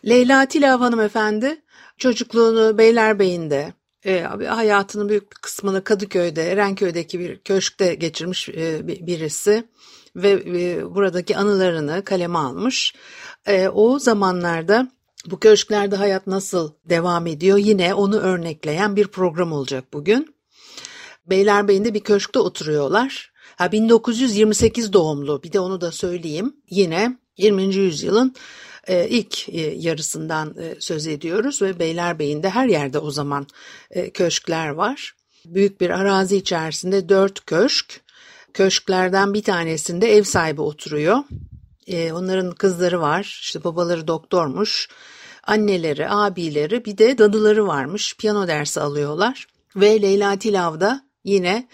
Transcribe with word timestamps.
Leyla 0.05 0.45
Tilav 0.45 0.79
hanımefendi 0.79 1.61
çocukluğunu 1.97 2.77
Beylerbeyi'nde, 2.77 3.73
e, 4.05 4.21
hayatının 4.47 5.09
büyük 5.09 5.31
bir 5.31 5.35
kısmını 5.35 5.83
Kadıköy'de, 5.83 6.51
Erenköy'deki 6.51 7.19
bir 7.19 7.39
köşkte 7.39 7.95
geçirmiş 7.95 8.49
e, 8.49 8.87
birisi 8.87 9.63
ve 10.15 10.31
e, 10.31 10.95
buradaki 10.95 11.37
anılarını 11.37 12.03
kaleme 12.03 12.37
almış. 12.37 12.93
E, 13.45 13.69
o 13.69 13.99
zamanlarda 13.99 14.91
bu 15.25 15.39
köşklerde 15.39 15.95
hayat 15.95 16.27
nasıl 16.27 16.73
devam 16.85 17.27
ediyor 17.27 17.57
yine 17.57 17.93
onu 17.93 18.19
örnekleyen 18.19 18.95
bir 18.95 19.07
program 19.07 19.51
olacak 19.51 19.93
bugün. 19.93 20.35
Beylerbeyi'nde 21.25 21.93
bir 21.93 21.99
köşkte 21.99 22.39
oturuyorlar. 22.39 23.31
Ha 23.55 23.71
1928 23.71 24.93
doğumlu 24.93 25.43
bir 25.43 25.53
de 25.53 25.59
onu 25.59 25.81
da 25.81 25.91
söyleyeyim. 25.91 26.55
Yine 26.69 27.17
20. 27.37 27.75
yüzyılın 27.75 28.35
e, 28.87 29.09
ilk 29.09 29.49
e, 29.49 29.61
yarısından 29.61 30.55
e, 30.59 30.75
söz 30.79 31.07
ediyoruz 31.07 31.61
ve 31.61 31.79
Beylerbeyi'nde 31.79 32.49
her 32.49 32.67
yerde 32.67 32.99
o 32.99 33.11
zaman 33.11 33.47
köşkler 34.13 34.69
var. 34.69 35.15
Büyük 35.45 35.81
bir 35.81 35.89
arazi 35.89 36.37
içerisinde 36.37 37.09
dört 37.09 37.45
köşk. 37.45 38.01
Köşklerden 38.53 39.33
bir 39.33 39.43
tanesinde 39.43 40.15
ev 40.15 40.23
sahibi 40.23 40.61
oturuyor. 40.61 41.17
Onların 41.91 42.51
kızları 42.51 43.01
var, 43.01 43.39
işte 43.41 43.63
babaları 43.63 44.07
doktormuş, 44.07 44.89
anneleri, 45.43 46.09
abileri 46.09 46.85
bir 46.85 46.97
de 46.97 47.17
dadıları 47.17 47.67
varmış. 47.67 48.17
Piyano 48.17 48.47
dersi 48.47 48.81
alıyorlar 48.81 49.47
ve 49.75 50.01
Leyla 50.01 50.39
Tilav 50.39 50.79
da 50.79 51.01
yine 51.23 51.67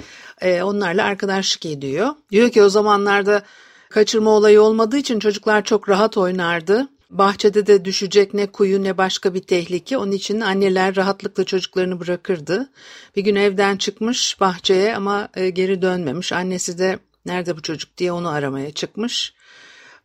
onlarla 0.43 1.03
arkadaşlık 1.03 1.65
ediyor. 1.65 2.09
Diyor 2.31 2.49
ki 2.49 2.63
o 2.63 2.69
zamanlarda 2.69 3.43
kaçırma 3.89 4.29
olayı 4.29 4.61
olmadığı 4.61 4.97
için 4.97 5.19
çocuklar 5.19 5.63
çok 5.63 5.89
rahat 5.89 6.17
oynardı. 6.17 6.87
Bahçede 7.11 7.67
de 7.67 7.85
düşecek 7.85 8.33
ne 8.33 8.47
kuyu 8.47 8.83
ne 8.83 8.97
başka 8.97 9.33
bir 9.33 9.41
tehlike. 9.41 9.97
Onun 9.97 10.11
için 10.11 10.39
anneler 10.39 10.95
rahatlıkla 10.95 11.43
çocuklarını 11.43 11.99
bırakırdı. 11.99 12.69
Bir 13.15 13.21
gün 13.21 13.35
evden 13.35 13.77
çıkmış 13.77 14.39
bahçeye 14.39 14.95
ama 14.95 15.29
e, 15.35 15.49
geri 15.49 15.81
dönmemiş. 15.81 16.33
Annesi 16.33 16.77
de 16.77 16.99
nerede 17.25 17.57
bu 17.57 17.61
çocuk 17.61 17.97
diye 17.97 18.11
onu 18.11 18.29
aramaya 18.29 18.71
çıkmış. 18.71 19.33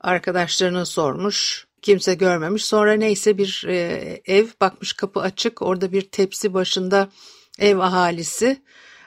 Arkadaşlarına 0.01 0.85
sormuş. 0.85 1.67
Kimse 1.83 2.15
görmemiş. 2.15 2.65
Sonra 2.65 2.93
neyse 2.93 3.39
bir 3.39 3.65
e, 3.69 3.77
ev 4.27 4.47
bakmış 4.61 4.93
kapı 4.93 5.21
açık. 5.21 5.63
Orada 5.63 5.93
bir 5.93 6.03
tepsi 6.03 6.55
başında 6.55 7.09
ev 7.59 7.79
ahalisi 7.79 8.63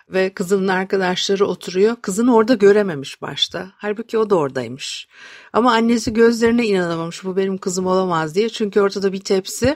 ve 0.09 0.33
kızının 0.33 0.67
arkadaşları 0.67 1.45
oturuyor. 1.45 1.95
Kızını 2.01 2.35
orada 2.35 2.53
görememiş 2.53 3.21
başta. 3.21 3.71
Halbuki 3.77 4.17
o 4.17 4.29
da 4.29 4.35
oradaymış. 4.35 5.07
Ama 5.53 5.71
annesi 5.73 6.13
gözlerine 6.13 6.65
inanamamış 6.65 7.23
bu 7.23 7.37
benim 7.37 7.57
kızım 7.57 7.87
olamaz 7.87 8.35
diye. 8.35 8.49
Çünkü 8.49 8.81
ortada 8.81 9.13
bir 9.13 9.19
tepsi 9.19 9.75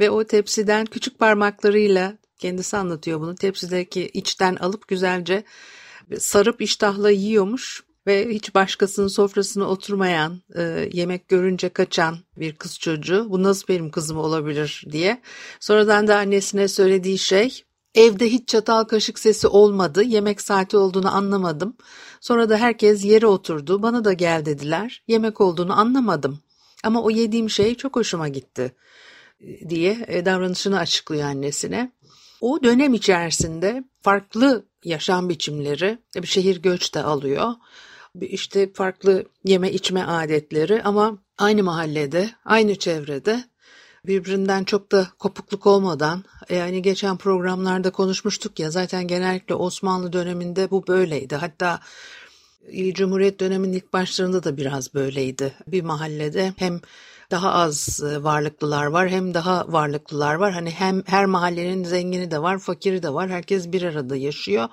ve 0.00 0.10
o 0.10 0.24
tepsiden 0.24 0.86
küçük 0.86 1.18
parmaklarıyla 1.18 2.18
kendisi 2.38 2.76
anlatıyor 2.76 3.20
bunu. 3.20 3.34
Tepsideki 3.34 4.08
içten 4.08 4.56
alıp 4.56 4.88
güzelce 4.88 5.44
sarıp 6.18 6.62
iştahla 6.62 7.10
yiyormuş 7.10 7.84
ve 8.06 8.28
hiç 8.28 8.54
başkasının 8.54 9.08
sofrasına 9.08 9.64
oturmayan, 9.64 10.42
e, 10.56 10.88
yemek 10.92 11.28
görünce 11.28 11.68
kaçan 11.68 12.18
bir 12.36 12.54
kız 12.54 12.78
çocuğu 12.78 13.26
bu 13.30 13.42
nasıl 13.42 13.68
benim 13.68 13.90
kızım 13.90 14.18
olabilir 14.18 14.84
diye. 14.92 15.22
Sonradan 15.60 16.08
da 16.08 16.16
annesine 16.16 16.68
söylediği 16.68 17.18
şey 17.18 17.64
Evde 17.94 18.32
hiç 18.32 18.48
çatal 18.48 18.84
kaşık 18.84 19.18
sesi 19.18 19.46
olmadı. 19.46 20.02
Yemek 20.02 20.40
saati 20.40 20.76
olduğunu 20.76 21.14
anlamadım. 21.14 21.76
Sonra 22.20 22.50
da 22.50 22.56
herkes 22.56 23.04
yere 23.04 23.26
oturdu. 23.26 23.82
Bana 23.82 24.04
da 24.04 24.12
gel 24.12 24.44
dediler. 24.44 25.02
Yemek 25.08 25.40
olduğunu 25.40 25.78
anlamadım. 25.78 26.40
Ama 26.84 27.02
o 27.02 27.10
yediğim 27.10 27.50
şey 27.50 27.74
çok 27.74 27.96
hoşuma 27.96 28.28
gitti 28.28 28.74
diye 29.68 30.04
e, 30.08 30.24
davranışını 30.24 30.78
açıklıyor 30.78 31.22
annesine. 31.22 31.92
O 32.40 32.62
dönem 32.62 32.94
içerisinde 32.94 33.84
farklı 34.02 34.64
yaşam 34.84 35.28
biçimleri, 35.28 35.98
bir 36.16 36.26
şehir 36.26 36.62
göç 36.62 36.94
de 36.94 37.02
alıyor. 37.02 37.52
İşte 38.20 38.72
farklı 38.72 39.24
yeme 39.44 39.72
içme 39.72 40.02
adetleri 40.02 40.82
ama 40.82 41.18
aynı 41.38 41.62
mahallede, 41.62 42.30
aynı 42.44 42.74
çevrede 42.74 43.44
birbirinden 44.06 44.64
çok 44.64 44.92
da 44.92 45.08
kopukluk 45.18 45.66
olmadan 45.66 46.24
yani 46.50 46.82
geçen 46.82 47.16
programlarda 47.16 47.90
konuşmuştuk 47.90 48.58
ya 48.58 48.70
zaten 48.70 49.08
genellikle 49.08 49.54
Osmanlı 49.54 50.12
döneminde 50.12 50.70
bu 50.70 50.86
böyleydi. 50.86 51.36
Hatta 51.36 51.80
Cumhuriyet 52.94 53.40
döneminin 53.40 53.72
ilk 53.72 53.92
başlarında 53.92 54.44
da 54.44 54.56
biraz 54.56 54.94
böyleydi. 54.94 55.54
Bir 55.66 55.82
mahallede 55.82 56.54
hem 56.56 56.80
daha 57.30 57.52
az 57.52 58.02
varlıklılar 58.02 58.86
var 58.86 59.08
hem 59.08 59.34
daha 59.34 59.72
varlıklılar 59.72 60.34
var. 60.34 60.52
Hani 60.52 60.70
hem 60.70 61.02
her 61.06 61.26
mahallenin 61.26 61.84
zengini 61.84 62.30
de 62.30 62.42
var, 62.42 62.58
fakiri 62.58 63.02
de 63.02 63.14
var. 63.14 63.30
Herkes 63.30 63.72
bir 63.72 63.82
arada 63.82 64.16
yaşıyor. 64.16 64.68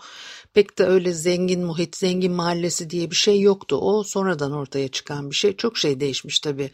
Pek 0.53 0.77
de 0.77 0.85
öyle 0.85 1.13
zengin 1.13 1.65
muhit, 1.65 1.97
zengin 1.97 2.31
mahallesi 2.31 2.89
diye 2.89 3.11
bir 3.11 3.15
şey 3.15 3.41
yoktu. 3.41 3.75
O 3.75 4.03
sonradan 4.03 4.51
ortaya 4.51 4.87
çıkan 4.87 5.29
bir 5.29 5.35
şey. 5.35 5.55
Çok 5.55 5.77
şey 5.77 5.99
değişmiş 5.99 6.39
tabii 6.39 6.71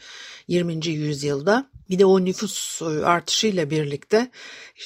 20. 0.47 0.87
yüzyılda. 0.87 1.69
Bir 1.89 1.99
de 1.99 2.05
o 2.05 2.25
nüfus 2.25 2.81
artışıyla 3.03 3.69
birlikte 3.69 4.31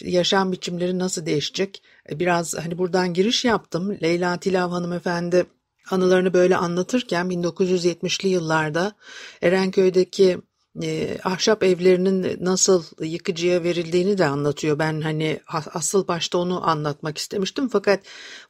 yaşam 0.01 0.51
biçimleri 0.51 0.99
nasıl 0.99 1.25
değişecek? 1.25 1.83
E, 2.09 2.19
biraz 2.19 2.57
hani 2.57 2.77
buradan 2.77 3.13
giriş 3.13 3.45
yaptım. 3.45 3.97
Leyla 4.03 4.37
Tilav 4.37 4.69
hanımefendi 4.69 5.45
anılarını 5.91 6.33
böyle 6.33 6.57
anlatırken 6.57 7.25
1970'li 7.25 8.29
yıllarda 8.29 8.95
Erenköy'deki 9.41 10.37
e, 10.83 11.17
ahşap 11.23 11.63
evlerinin 11.63 12.45
nasıl 12.45 12.83
yıkıcıya 12.99 13.63
verildiğini 13.63 14.17
de 14.17 14.25
anlatıyor. 14.25 14.79
Ben 14.79 15.01
hani 15.01 15.39
asıl 15.47 16.07
başta 16.07 16.37
onu 16.37 16.69
anlatmak 16.69 17.17
istemiştim 17.17 17.69
fakat 17.69 17.99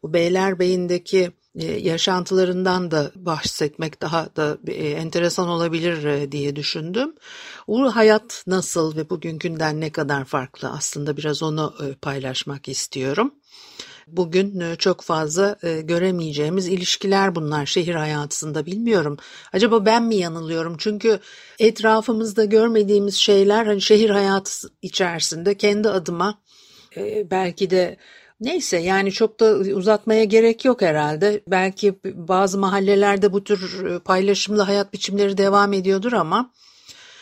bu 0.04 0.14
Beylerbeyi'ndeki 0.14 1.20
e, 1.20 1.32
yaşantılarından 1.56 2.92
da 2.92 3.12
bahsetmek 3.16 4.02
daha 4.02 4.36
da 4.36 4.58
e, 4.68 4.90
enteresan 4.90 5.48
olabilir 5.48 6.06
e, 6.06 6.32
diye 6.32 6.56
düşündüm. 6.56 7.16
O 7.68 7.96
hayat 7.96 8.44
nasıl 8.48 8.96
ve 8.96 9.10
bugünkünden 9.10 9.82
ne 9.82 9.92
kadar 9.92 10.26
farklı 10.26 10.70
aslında 10.70 11.18
biraz 11.18 11.44
onu 11.44 11.74
paylaşmak 12.02 12.68
istiyorum. 12.68 13.34
Bugün 14.08 14.76
çok 14.76 15.02
fazla 15.02 15.58
göremeyeceğimiz 15.84 16.68
ilişkiler 16.68 17.36
bunlar 17.36 17.66
şehir 17.66 17.96
hayatında 17.96 18.66
bilmiyorum. 18.66 19.18
Acaba 19.54 19.86
ben 19.86 20.04
mi 20.04 20.16
yanılıyorum? 20.16 20.76
Çünkü 20.78 21.20
etrafımızda 21.60 22.46
görmediğimiz 22.46 23.16
şeyler 23.16 23.66
hani 23.66 23.82
şehir 23.82 24.10
hayatı 24.10 24.70
içerisinde 24.82 25.58
kendi 25.58 25.90
adıma 25.90 26.42
belki 27.32 27.70
de 27.70 27.98
Neyse 28.42 28.78
yani 28.78 29.12
çok 29.12 29.40
da 29.40 29.46
uzatmaya 29.56 30.24
gerek 30.24 30.66
yok 30.66 30.82
herhalde. 30.82 31.44
Belki 31.48 32.00
bazı 32.06 32.58
mahallelerde 32.58 33.34
bu 33.34 33.44
tür 33.44 33.86
e, 33.86 34.00
paylaşımlı 34.00 34.62
hayat 34.62 34.94
biçimleri 34.94 35.38
devam 35.38 35.74
ediyordur 35.74 36.14
ama 36.14 36.52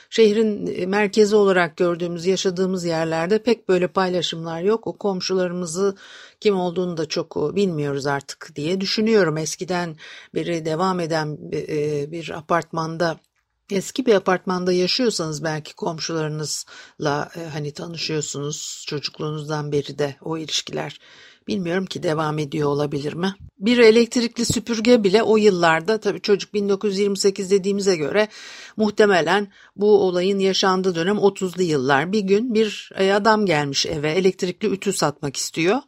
şehrin 0.09 0.67
e, 0.67 0.85
merkezi 0.85 1.35
olarak 1.35 1.77
gördüğümüz, 1.77 2.25
yaşadığımız 2.25 2.85
yerlerde 2.85 3.43
pek 3.43 3.69
böyle 3.69 3.87
paylaşımlar 3.87 4.61
yok. 4.61 4.87
O 4.87 4.97
komşularımızı 4.97 5.95
kim 6.39 6.55
olduğunu 6.55 6.97
da 6.97 7.05
çok 7.05 7.37
e, 7.37 7.55
bilmiyoruz 7.55 8.07
artık 8.07 8.51
diye 8.55 8.81
düşünüyorum. 8.81 9.37
Eskiden 9.37 9.95
beri 10.35 10.65
devam 10.65 10.99
eden 10.99 11.37
bir 12.11 12.29
apartmanda 12.37 13.19
Eski 13.71 14.05
bir 14.05 14.15
apartmanda 14.15 14.71
yaşıyorsanız 14.71 15.43
belki 15.43 15.75
komşularınızla 15.75 17.29
e, 17.35 17.45
hani 17.53 17.71
tanışıyorsunuz 17.71 18.83
çocukluğunuzdan 18.87 19.71
beri 19.71 19.99
de 19.99 20.15
o 20.21 20.37
ilişkiler 20.37 20.99
bilmiyorum 21.47 21.85
ki 21.85 22.03
devam 22.03 22.39
ediyor 22.39 22.69
olabilir 22.69 23.13
mi? 23.13 23.35
Bir 23.59 23.77
elektrikli 23.77 24.45
süpürge 24.45 25.03
bile 25.03 25.23
o 25.23 25.37
yıllarda 25.37 25.99
tabii 25.99 26.21
çocuk 26.21 26.53
1928 26.53 27.51
dediğimize 27.51 27.95
göre 27.95 28.27
muhtemelen 28.77 29.47
bu 29.75 30.01
olayın 30.01 30.39
yaşandığı 30.39 30.95
dönem 30.95 31.17
30'lu 31.17 31.61
yıllar. 31.61 32.11
Bir 32.11 32.19
gün 32.19 32.53
bir 32.53 32.89
e, 32.95 33.13
adam 33.13 33.45
gelmiş 33.45 33.85
eve 33.85 34.11
elektrikli 34.11 34.67
ütü 34.67 34.93
satmak 34.93 35.35
istiyor. 35.35 35.79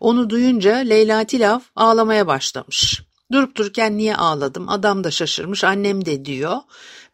Onu 0.00 0.30
duyunca 0.30 0.76
Leyla 0.76 1.24
Tilav 1.24 1.60
ağlamaya 1.76 2.26
başlamış. 2.26 3.05
Durup 3.32 3.56
dururken 3.56 3.96
niye 3.96 4.16
ağladım? 4.16 4.68
Adam 4.68 5.04
da 5.04 5.10
şaşırmış, 5.10 5.64
annem 5.64 6.04
de 6.04 6.24
diyor. 6.24 6.56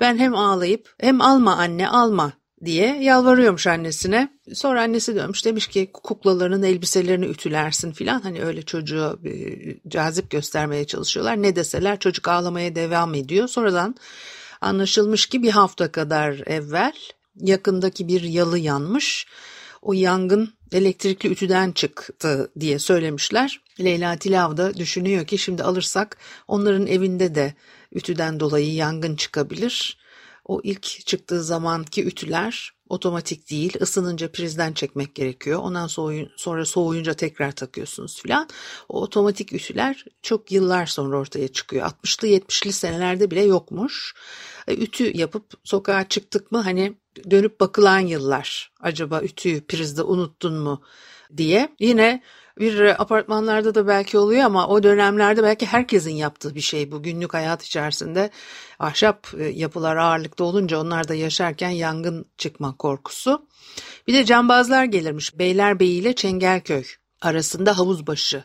Ben 0.01 0.19
hem 0.19 0.35
ağlayıp 0.35 0.95
hem 1.01 1.21
alma 1.21 1.57
anne 1.57 1.89
alma 1.89 2.33
diye 2.65 3.03
yalvarıyormuş 3.03 3.67
annesine. 3.67 4.29
Sonra 4.55 4.83
annesi 4.83 5.15
dönmüş 5.15 5.45
demiş 5.45 5.67
ki 5.67 5.91
kuklalarının 5.93 6.63
elbiselerini 6.63 7.27
ütülersin 7.27 7.93
filan. 7.93 8.21
Hani 8.21 8.45
öyle 8.45 8.63
çocuğu 8.63 9.21
e, 9.25 9.31
cazip 9.89 10.31
göstermeye 10.31 10.85
çalışıyorlar. 10.87 11.43
Ne 11.43 11.57
deseler 11.57 11.99
çocuk 11.99 12.29
ağlamaya 12.29 12.75
devam 12.75 13.15
ediyor. 13.15 13.49
Sonradan 13.49 13.95
anlaşılmış 14.61 15.27
ki 15.27 15.43
bir 15.43 15.51
hafta 15.51 15.93
kadar 15.93 16.43
evvel 16.47 16.93
yakındaki 17.37 18.09
bir 18.09 18.23
yalı 18.23 18.59
yanmış. 18.59 19.27
O 19.83 19.93
yangın 19.93 20.55
elektrikli 20.73 21.29
ütüden 21.29 21.73
çıktı 21.73 22.51
diye 22.61 22.79
söylemişler. 22.79 23.61
Leyla 23.81 24.17
Tilav 24.17 24.57
da 24.57 24.75
düşünüyor 24.75 25.27
ki 25.27 25.39
şimdi 25.39 25.63
alırsak 25.63 26.17
onların 26.49 26.87
evinde 26.87 27.35
de 27.35 27.55
ütüden 27.93 28.41
dolayı 28.41 28.75
yangın 28.75 29.17
çıkabilir. 29.17 29.99
O 30.45 30.61
ilk 30.65 30.83
çıktığı 30.83 31.45
zamanki 31.45 32.05
ütüler 32.05 32.73
otomatik 32.93 33.51
değil. 33.51 33.77
Isınınca 33.81 34.33
prizden 34.33 34.73
çekmek 34.73 35.15
gerekiyor. 35.15 35.61
Ondan 35.63 35.87
sonra 36.37 36.65
soğuyunca 36.65 37.15
tekrar 37.15 37.53
takıyorsunuz 37.53 38.23
filan. 38.23 38.49
O 38.89 39.03
otomatik 39.03 39.53
ütüler 39.53 40.05
çok 40.23 40.53
yıllar 40.53 40.87
sonra 40.87 41.19
ortaya 41.19 41.49
çıkıyor. 41.49 41.87
60'lı 41.87 42.29
70'li 42.29 42.73
senelerde 42.73 43.31
bile 43.31 43.43
yokmuş. 43.43 44.15
E, 44.69 44.75
ütü 44.75 45.17
yapıp 45.17 45.45
sokağa 45.65 46.09
çıktık 46.09 46.53
mı 46.53 46.59
hani 46.61 46.95
dönüp 47.31 47.61
bakılan 47.61 47.99
yıllar. 47.99 48.73
Acaba 48.81 49.23
ütüyü 49.23 49.67
prizde 49.67 50.03
unuttun 50.03 50.55
mu 50.55 50.83
diye. 51.37 51.69
Yine 51.81 52.23
bir 52.59 53.03
apartmanlarda 53.03 53.75
da 53.75 53.87
belki 53.87 54.19
oluyor 54.19 54.43
ama 54.43 54.69
o 54.69 54.83
dönemlerde 54.83 55.43
belki 55.43 55.67
herkesin 55.67 56.15
yaptığı 56.15 56.55
bir 56.55 56.61
şey 56.61 56.91
bu 56.93 57.03
günlük 57.03 57.35
hayat 57.35 57.65
içerisinde 57.65 58.31
ahşap 58.79 59.27
e, 59.39 59.45
yapılar 59.45 59.97
ağırlıkta 59.97 60.45
olunca 60.45 60.81
onlar 60.81 61.09
da 61.09 61.15
yaşarken 61.15 61.71
yangın 61.71 62.25
çıkma 62.39 62.77
korkusu. 62.77 63.47
Bir 64.07 64.15
de 64.15 64.25
cambazlar 64.25 64.85
gelirmiş 64.85 65.39
Beylerbeyi 65.39 66.01
ile 66.01 66.15
Çengelköy 66.15 66.85
arasında 67.21 67.79
havuzbaşı 67.79 68.45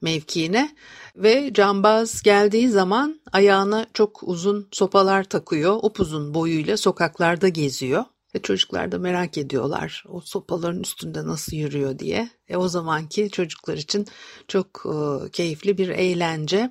mevkiine 0.00 0.76
ve 1.16 1.50
cambaz 1.54 2.22
geldiği 2.22 2.68
zaman 2.68 3.20
ayağına 3.32 3.86
çok 3.94 4.22
uzun 4.22 4.68
sopalar 4.72 5.24
takıyor. 5.24 5.78
Upuzun 5.82 6.34
boyuyla 6.34 6.76
sokaklarda 6.76 7.48
geziyor. 7.48 8.04
Ve 8.34 8.42
çocuklar 8.42 8.92
da 8.92 8.98
merak 8.98 9.38
ediyorlar 9.38 10.04
o 10.08 10.20
sopaların 10.20 10.80
üstünde 10.80 11.26
nasıl 11.26 11.56
yürüyor 11.56 11.98
diye. 11.98 12.28
E 12.48 12.56
o 12.56 12.68
zamanki 12.68 13.30
çocuklar 13.30 13.76
için 13.76 14.06
çok 14.48 14.66
e, 14.86 15.30
keyifli 15.30 15.78
bir 15.78 15.88
eğlence. 15.88 16.70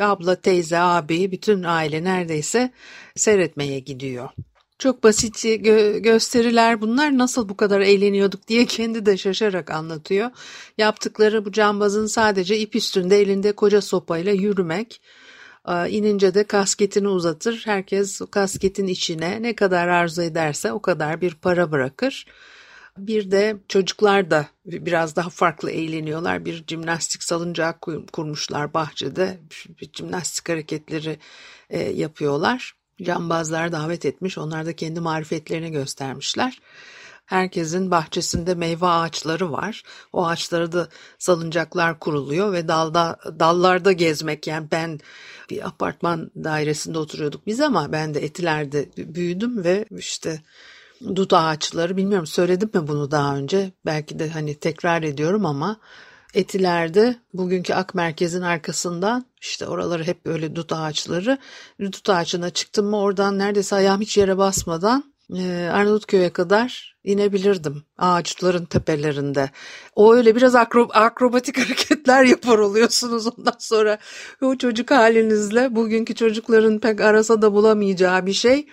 Abla, 0.00 0.40
teyze, 0.40 0.78
abi, 0.78 1.32
bütün 1.32 1.62
aile 1.62 2.04
neredeyse 2.04 2.72
seyretmeye 3.16 3.78
gidiyor. 3.80 4.28
Çok 4.78 5.02
basit 5.02 5.44
gö- 5.44 5.98
gösteriler 5.98 6.80
bunlar 6.80 7.18
nasıl 7.18 7.48
bu 7.48 7.56
kadar 7.56 7.80
eğleniyorduk 7.80 8.48
diye 8.48 8.66
kendi 8.66 9.06
de 9.06 9.16
şaşarak 9.16 9.70
anlatıyor. 9.70 10.30
Yaptıkları 10.78 11.44
bu 11.44 11.52
cambazın 11.52 12.06
sadece 12.06 12.58
ip 12.58 12.76
üstünde 12.76 13.20
elinde 13.20 13.52
koca 13.52 13.80
sopayla 13.80 14.32
yürümek. 14.32 15.00
İnince 15.68 16.34
de 16.34 16.44
kasketini 16.44 17.08
uzatır. 17.08 17.62
Herkes 17.64 18.20
kasketin 18.30 18.86
içine 18.86 19.42
ne 19.42 19.54
kadar 19.54 19.88
arzu 19.88 20.22
ederse 20.22 20.72
o 20.72 20.82
kadar 20.82 21.20
bir 21.20 21.34
para 21.34 21.72
bırakır. 21.72 22.26
Bir 22.98 23.30
de 23.30 23.56
çocuklar 23.68 24.30
da 24.30 24.46
biraz 24.66 25.16
daha 25.16 25.30
farklı 25.30 25.70
eğleniyorlar. 25.70 26.44
Bir 26.44 26.64
jimnastik 26.68 27.22
salıncağı 27.22 27.74
kurmuşlar 28.12 28.74
bahçede. 28.74 29.40
Bir 29.80 29.90
jimnastik 29.92 30.48
hareketleri 30.48 31.18
e, 31.70 31.80
yapıyorlar. 31.82 32.74
Cambazlar 33.02 33.72
davet 33.72 34.06
etmiş. 34.06 34.38
Onlar 34.38 34.66
da 34.66 34.76
kendi 34.76 35.00
marifetlerini 35.00 35.70
göstermişler. 35.70 36.58
Herkesin 37.26 37.90
bahçesinde 37.90 38.54
meyve 38.54 38.86
ağaçları 38.86 39.52
var. 39.52 39.82
O 40.12 40.26
ağaçları 40.26 40.72
da 40.72 40.88
salıncaklar 41.18 41.98
kuruluyor 41.98 42.52
ve 42.52 42.68
dalda 42.68 43.18
dallarda 43.38 43.92
gezmek 43.92 44.46
yani 44.46 44.68
ben 44.72 45.00
bir 45.50 45.66
apartman 45.66 46.30
dairesinde 46.36 46.98
oturuyorduk 46.98 47.46
biz 47.46 47.60
ama 47.60 47.92
ben 47.92 48.14
de 48.14 48.24
Etiler'de 48.24 48.88
büyüdüm 48.96 49.64
ve 49.64 49.84
işte 49.90 50.42
dut 51.16 51.32
ağaçları 51.32 51.96
bilmiyorum 51.96 52.26
söyledim 52.26 52.70
mi 52.74 52.88
bunu 52.88 53.10
daha 53.10 53.36
önce 53.36 53.72
belki 53.86 54.18
de 54.18 54.28
hani 54.28 54.54
tekrar 54.54 55.02
ediyorum 55.02 55.46
ama 55.46 55.80
Etiler'de 56.34 57.16
bugünkü 57.34 57.74
Ak 57.74 57.94
Merkez'in 57.94 58.42
arkasından 58.42 59.26
işte 59.40 59.66
oraları 59.66 60.04
hep 60.04 60.26
böyle 60.26 60.56
dut 60.56 60.72
ağaçları. 60.72 61.38
Dut 61.80 62.10
ağacına 62.10 62.50
çıktım 62.50 62.86
mı 62.86 62.98
oradan 63.00 63.38
neredeyse 63.38 63.76
ayağım 63.76 64.00
hiç 64.00 64.16
yere 64.16 64.38
basmadan 64.38 65.11
Arnavutköy'e 65.72 66.30
kadar 66.30 66.96
inebilirdim 67.04 67.82
ağaçların 67.98 68.64
tepelerinde. 68.64 69.50
O 69.96 70.14
öyle 70.14 70.36
biraz 70.36 70.54
akro, 70.54 70.88
akrobatik 70.92 71.58
hareketler 71.64 72.24
yapar 72.24 72.58
oluyorsunuz 72.58 73.26
ondan 73.26 73.56
sonra 73.58 73.98
o 74.42 74.56
çocuk 74.56 74.90
halinizle 74.90 75.76
bugünkü 75.76 76.14
çocukların 76.14 76.78
pek 76.78 77.00
arasa 77.00 77.42
da 77.42 77.52
bulamayacağı 77.52 78.26
bir 78.26 78.32
şey 78.32 78.66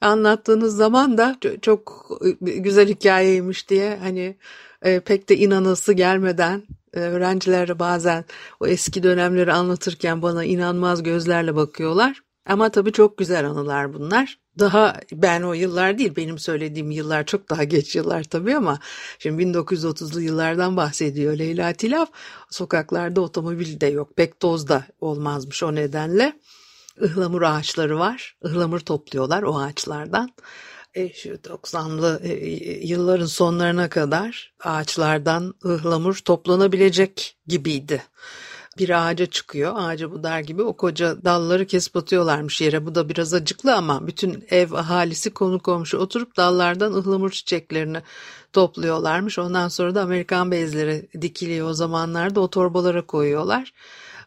anlattığınız 0.00 0.76
zaman 0.76 1.18
da 1.18 1.36
çok 1.62 2.10
güzel 2.40 2.88
hikayeymiş 2.88 3.68
diye 3.68 3.98
hani 4.02 4.36
e, 4.82 5.00
pek 5.00 5.28
de 5.28 5.36
inanası 5.36 5.92
gelmeden 5.92 6.62
e, 6.94 7.00
öğrenciler 7.00 7.78
bazen 7.78 8.24
o 8.60 8.66
eski 8.66 9.02
dönemleri 9.02 9.52
anlatırken 9.52 10.22
bana 10.22 10.44
inanmaz 10.44 11.02
gözlerle 11.02 11.56
bakıyorlar. 11.56 12.22
Ama 12.46 12.70
tabii 12.70 12.92
çok 12.92 13.18
güzel 13.18 13.46
anılar 13.46 13.94
bunlar. 13.94 14.38
Daha 14.58 15.00
ben 15.12 15.42
o 15.42 15.52
yıllar 15.52 15.98
değil 15.98 16.16
benim 16.16 16.38
söylediğim 16.38 16.90
yıllar 16.90 17.26
çok 17.26 17.50
daha 17.50 17.64
geç 17.64 17.96
yıllar 17.96 18.24
tabii 18.24 18.56
ama 18.56 18.78
şimdi 19.18 19.42
1930'lu 19.42 20.20
yıllardan 20.20 20.76
bahsediyor 20.76 21.38
Leyla 21.38 21.72
Tilaf. 21.72 22.08
Sokaklarda 22.50 23.20
otomobil 23.20 23.80
de 23.80 23.86
yok 23.86 24.16
pek 24.16 24.40
toz 24.40 24.68
da 24.68 24.84
olmazmış 25.00 25.62
o 25.62 25.74
nedenle. 25.74 26.32
Ihlamur 27.00 27.42
ağaçları 27.42 27.98
var. 27.98 28.36
Ihlamur 28.44 28.80
topluyorlar 28.80 29.42
o 29.42 29.58
ağaçlardan. 29.58 30.30
E, 30.94 31.12
şu 31.12 31.28
90'lı 31.28 32.20
e, 32.22 32.32
yılların 32.86 33.26
sonlarına 33.26 33.88
kadar 33.88 34.54
ağaçlardan 34.64 35.54
ıhlamur 35.64 36.16
toplanabilecek 36.16 37.36
gibiydi 37.46 38.02
bir 38.78 39.06
ağaca 39.06 39.26
çıkıyor. 39.26 39.72
Ağaca 39.76 40.10
budar 40.10 40.40
gibi 40.40 40.62
o 40.62 40.76
koca 40.76 41.24
dalları 41.24 41.66
kesip 41.66 41.96
atıyorlarmış 41.96 42.60
yere. 42.60 42.86
Bu 42.86 42.94
da 42.94 43.08
biraz 43.08 43.34
acıklı 43.34 43.74
ama 43.74 44.06
bütün 44.06 44.44
ev 44.50 44.72
ahalisi 44.72 45.30
konu 45.30 45.58
komşu 45.58 45.98
oturup 45.98 46.36
dallardan 46.36 46.92
ıhlamur 46.92 47.30
çiçeklerini 47.30 48.02
topluyorlarmış. 48.52 49.38
Ondan 49.38 49.68
sonra 49.68 49.94
da 49.94 50.02
Amerikan 50.02 50.50
bezleri 50.50 51.08
dikiliyor 51.22 51.68
o 51.70 51.74
zamanlarda 51.74 52.40
o 52.40 52.50
torbalara 52.50 53.06
koyuyorlar. 53.06 53.72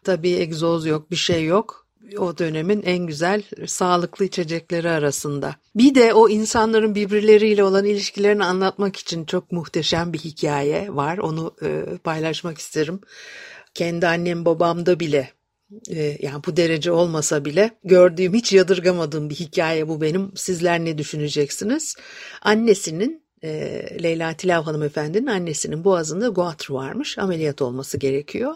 Tabii 0.04 0.32
egzoz 0.32 0.86
yok 0.86 1.12
bir 1.12 1.16
şey 1.16 1.46
yok 1.46 1.84
o 2.18 2.38
dönemin 2.38 2.82
en 2.82 3.08
güzel 3.08 3.44
sağlıklı 3.68 4.26
içecekleri 4.26 4.90
arasında. 4.90 5.56
Bir 5.76 5.96
de 5.96 6.14
o 6.14 6.30
insanların 6.30 6.96
birbirleriyle 6.96 7.64
olan 7.64 7.86
ilişkilerini 7.86 8.46
anlatmak 8.46 8.96
için 8.96 9.26
çok 9.26 9.52
muhteşem 9.52 10.14
bir 10.14 10.20
hikaye 10.20 10.96
var. 10.96 11.18
Onu 11.18 11.54
e, 11.62 11.98
paylaşmak 12.04 12.58
isterim 12.58 13.00
kendi 13.74 14.08
annem 14.08 14.46
babamda 14.46 15.00
bile 15.00 15.30
e, 15.90 16.18
yani 16.22 16.44
bu 16.48 16.58
derece 16.58 16.92
olmasa 16.92 17.46
bile 17.46 17.72
gördüğüm 17.84 18.34
hiç 18.34 18.54
yadırgamadığım 18.54 19.30
bir 19.30 19.36
hikaye 19.36 19.88
bu 19.88 20.02
benim. 20.02 20.32
Sizler 20.36 20.80
ne 20.80 20.98
düşüneceksiniz? 20.98 21.96
Annesinin 22.42 23.24
e, 23.44 23.50
Leyla 24.04 24.34
Tilav 24.34 24.64
hanımefendinin 24.64 25.28
annesinin 25.28 25.84
boğazında 25.84 26.28
guatr 26.28 26.72
varmış. 26.72 27.18
Ameliyat 27.18 27.62
olması 27.62 27.98
gerekiyor. 27.98 28.56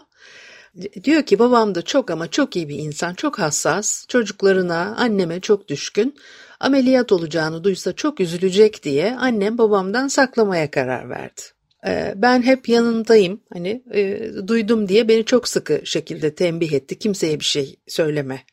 Diyor 1.04 1.22
ki 1.22 1.38
babam 1.38 1.74
da 1.74 1.82
çok 1.82 2.10
ama 2.10 2.30
çok 2.30 2.56
iyi 2.56 2.68
bir 2.68 2.78
insan, 2.78 3.14
çok 3.14 3.38
hassas, 3.38 4.06
çocuklarına, 4.08 4.96
anneme 4.98 5.40
çok 5.40 5.68
düşkün. 5.68 6.16
Ameliyat 6.60 7.12
olacağını 7.12 7.64
duysa 7.64 7.92
çok 7.92 8.20
üzülecek 8.20 8.82
diye 8.82 9.16
annem 9.16 9.58
babamdan 9.58 10.08
saklamaya 10.08 10.70
karar 10.70 11.10
verdi. 11.10 11.40
Ee, 11.88 12.14
ben 12.16 12.42
hep 12.42 12.68
yanındayım. 12.68 13.40
Hani 13.52 13.82
e, 13.94 14.30
duydum 14.46 14.88
diye 14.88 15.08
beni 15.08 15.24
çok 15.24 15.48
sıkı 15.48 15.80
şekilde 15.84 16.34
tembih 16.34 16.72
etti. 16.72 16.98
Kimseye 16.98 17.40
bir 17.40 17.44
şey 17.44 17.76
söyleme 17.86 18.44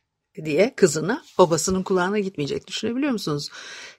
diye 0.45 0.73
kızına. 0.75 1.23
Babasının 1.37 1.83
kulağına 1.83 2.19
gitmeyecek. 2.19 2.67
Düşünebiliyor 2.67 3.11
musunuz? 3.11 3.49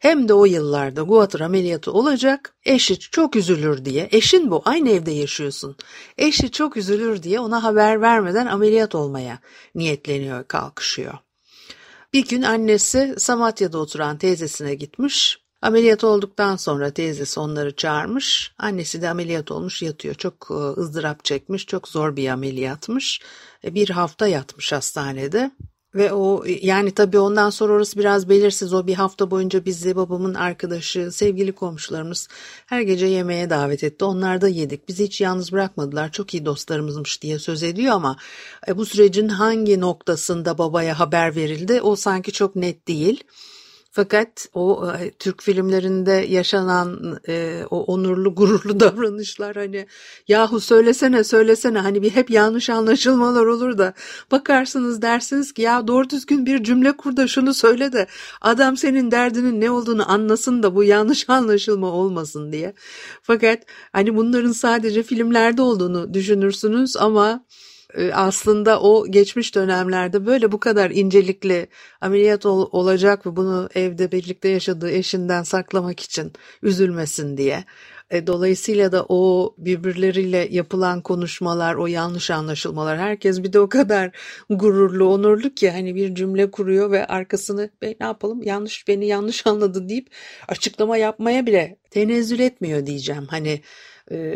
Hem 0.00 0.28
de 0.28 0.35
o 0.35 0.45
yıllarda 0.45 1.02
guatr 1.02 1.40
ameliyatı 1.40 1.93
olacak. 1.93 2.55
Eşi 2.64 2.99
çok 2.99 3.37
üzülür 3.37 3.85
diye. 3.85 4.09
Eşin 4.12 4.50
bu. 4.50 4.62
Aynı 4.64 4.90
evde 4.90 5.11
yaşıyorsun. 5.11 5.76
Eşi 6.19 6.50
çok 6.50 6.76
üzülür 6.76 7.23
diye 7.23 7.40
ona 7.40 7.62
haber 7.62 8.00
vermeden 8.00 8.47
ameliyat 8.47 8.95
olmaya 8.95 9.38
niyetleniyor 9.75 10.45
kalkışıyor. 10.45 11.14
Bir 12.12 12.28
gün 12.28 12.43
annesi 12.43 13.14
Samatya'da 13.19 13.78
oturan 13.78 14.19
teyzesine 14.19 14.75
gitmiş 14.75 15.46
Ameliyat 15.66 16.04
olduktan 16.04 16.56
sonra 16.56 16.90
teyzesi 16.90 17.40
onları 17.40 17.76
çağırmış. 17.76 18.52
Annesi 18.58 19.02
de 19.02 19.11
ameliyat 19.11 19.50
olmuş 19.50 19.82
yatıyor. 19.82 20.14
Çok 20.14 20.49
e, 20.50 20.80
ızdırap 20.80 21.25
çekmiş. 21.25 21.66
Çok 21.66 21.88
zor 21.88 22.16
bir 22.16 22.28
ameliyatmış. 22.28 23.20
E, 23.64 23.75
bir 23.75 23.90
hafta 23.90 24.26
yatmış 24.26 24.73
hastanede. 24.73 25.50
Ve 25.94 26.12
o 26.12 26.44
yani 26.62 26.90
tabii 26.90 27.18
ondan 27.18 27.50
sonra 27.50 27.73
orası 27.73 27.99
biraz 27.99 28.28
belirsiz. 28.28 28.75
O 28.75 28.87
bir 28.87 28.94
hafta 28.94 29.30
boyunca 29.30 29.64
bizi 29.64 29.96
babamın 29.96 30.35
arkadaşı, 30.35 31.12
sevgili 31.12 31.52
komşularımız 31.52 32.28
her 32.66 32.80
gece 32.80 33.06
yemeğe 33.06 33.50
davet 33.50 33.85
etti. 33.85 34.04
Onlar 34.04 34.40
da 34.40 34.49
yedik. 34.49 34.88
Bizi 34.88 35.04
hiç 35.04 35.20
yalnız 35.20 35.52
bırakmadılar. 35.52 36.12
Çok 36.12 36.35
iyi 36.35 36.46
dostlarımızmış 36.46 37.23
diye 37.23 37.38
söz 37.38 37.62
ediyor 37.62 37.94
ama 37.94 38.16
e, 38.68 38.76
bu 38.76 38.87
sürecin 38.87 39.28
hangi 39.28 39.80
noktasında 39.80 40.58
babaya 40.58 40.99
haber 40.99 41.37
verildi 41.37 41.80
o 41.80 41.96
sanki 41.96 42.32
çok 42.32 42.56
net 42.56 42.88
değil. 42.88 43.25
Fakat 43.97 44.49
o 44.55 44.91
e, 45.00 45.11
Türk 45.11 45.43
filmlerinde 45.43 46.12
yaşanan 46.12 47.19
e, 47.29 47.62
o 47.71 47.85
onurlu 47.85 48.35
gururlu 48.35 48.81
davranışlar 48.81 49.57
hani 49.57 49.87
yahu 50.29 50.61
söylesene 50.61 51.25
söylesene 51.25 51.79
hani 51.79 52.03
bir 52.03 52.11
hep 52.11 52.31
yanlış 52.31 52.71
anlaşılmalar 52.71 53.47
olur 53.47 53.79
da 53.79 53.95
bakarsınız 54.31 55.03
dersiniz 55.03 55.53
ki 55.53 55.62
ya 55.62 55.87
doğru 55.87 56.11
düzgün 56.11 56.47
bir 56.47 56.65
cümle 56.65 56.97
kur 56.97 57.17
da 57.17 57.29
şunu 57.29 57.55
söyle 57.55 57.93
de 57.93 58.07
adam 58.41 58.76
senin 58.76 59.11
derdinin 59.11 59.61
ne 59.61 59.71
olduğunu 59.71 60.11
anlasın 60.12 60.62
da 60.62 60.75
bu 60.75 60.85
yanlış 60.85 61.29
anlaşılma 61.31 61.87
olmasın 61.87 62.53
diye. 62.53 62.75
Fakat 63.23 63.62
hani 63.93 64.17
bunların 64.17 64.53
sadece 64.53 65.03
filmlerde 65.03 65.62
olduğunu 65.62 66.15
düşünürsünüz 66.15 66.97
ama 66.97 67.45
aslında 68.12 68.81
o 68.81 69.07
geçmiş 69.11 69.55
dönemlerde 69.55 70.26
böyle 70.26 70.52
bu 70.52 70.61
kadar 70.61 70.90
incelikli 70.90 71.66
ameliyat 72.00 72.47
ol, 72.47 72.69
olacak 72.73 73.26
ve 73.26 73.37
bunu 73.37 73.69
evde 73.75 74.12
birlikte 74.12 74.49
yaşadığı 74.49 74.90
eşinden 74.90 75.43
saklamak 75.43 76.00
için 76.00 76.33
üzülmesin 76.62 77.37
diye. 77.37 77.64
E, 78.11 78.26
dolayısıyla 78.26 78.93
da 78.93 79.07
o 79.09 79.55
birbirleriyle 79.59 80.49
yapılan 80.50 81.00
konuşmalar, 81.00 81.75
o 81.75 81.87
yanlış 81.87 82.31
anlaşılmalar 82.31 82.99
herkes 82.99 83.43
bir 83.43 83.52
de 83.52 83.61
o 83.61 83.69
kadar 83.69 84.11
gururlu, 84.50 85.09
onurlu 85.09 85.55
ki 85.55 85.71
hani 85.71 85.95
bir 85.95 86.14
cümle 86.14 86.50
kuruyor 86.50 86.90
ve 86.90 87.07
arkasını 87.07 87.71
ne 87.83 87.97
yapalım 88.00 88.43
yanlış 88.43 88.88
beni 88.88 89.07
yanlış 89.07 89.47
anladı 89.47 89.88
deyip 89.88 90.11
açıklama 90.49 90.97
yapmaya 90.97 91.47
bile 91.47 91.78
tenezzül 91.90 92.40
etmiyor 92.40 92.87
diyeceğim. 92.87 93.26
Hani 93.31 93.61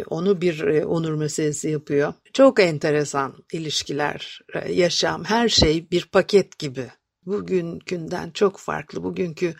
onu 0.06 0.40
bir 0.40 0.60
e, 0.60 0.84
onur 0.84 1.14
meselesi 1.14 1.70
yapıyor. 1.70 2.14
Çok 2.32 2.60
enteresan 2.60 3.34
ilişkiler, 3.52 4.40
e, 4.54 4.72
yaşam, 4.72 5.24
her 5.24 5.48
şey 5.48 5.90
bir 5.90 6.06
paket 6.06 6.58
gibi. 6.58 6.86
Bugünkünden 7.26 8.30
çok 8.30 8.58
farklı. 8.58 9.04
Bugünkü 9.04 9.54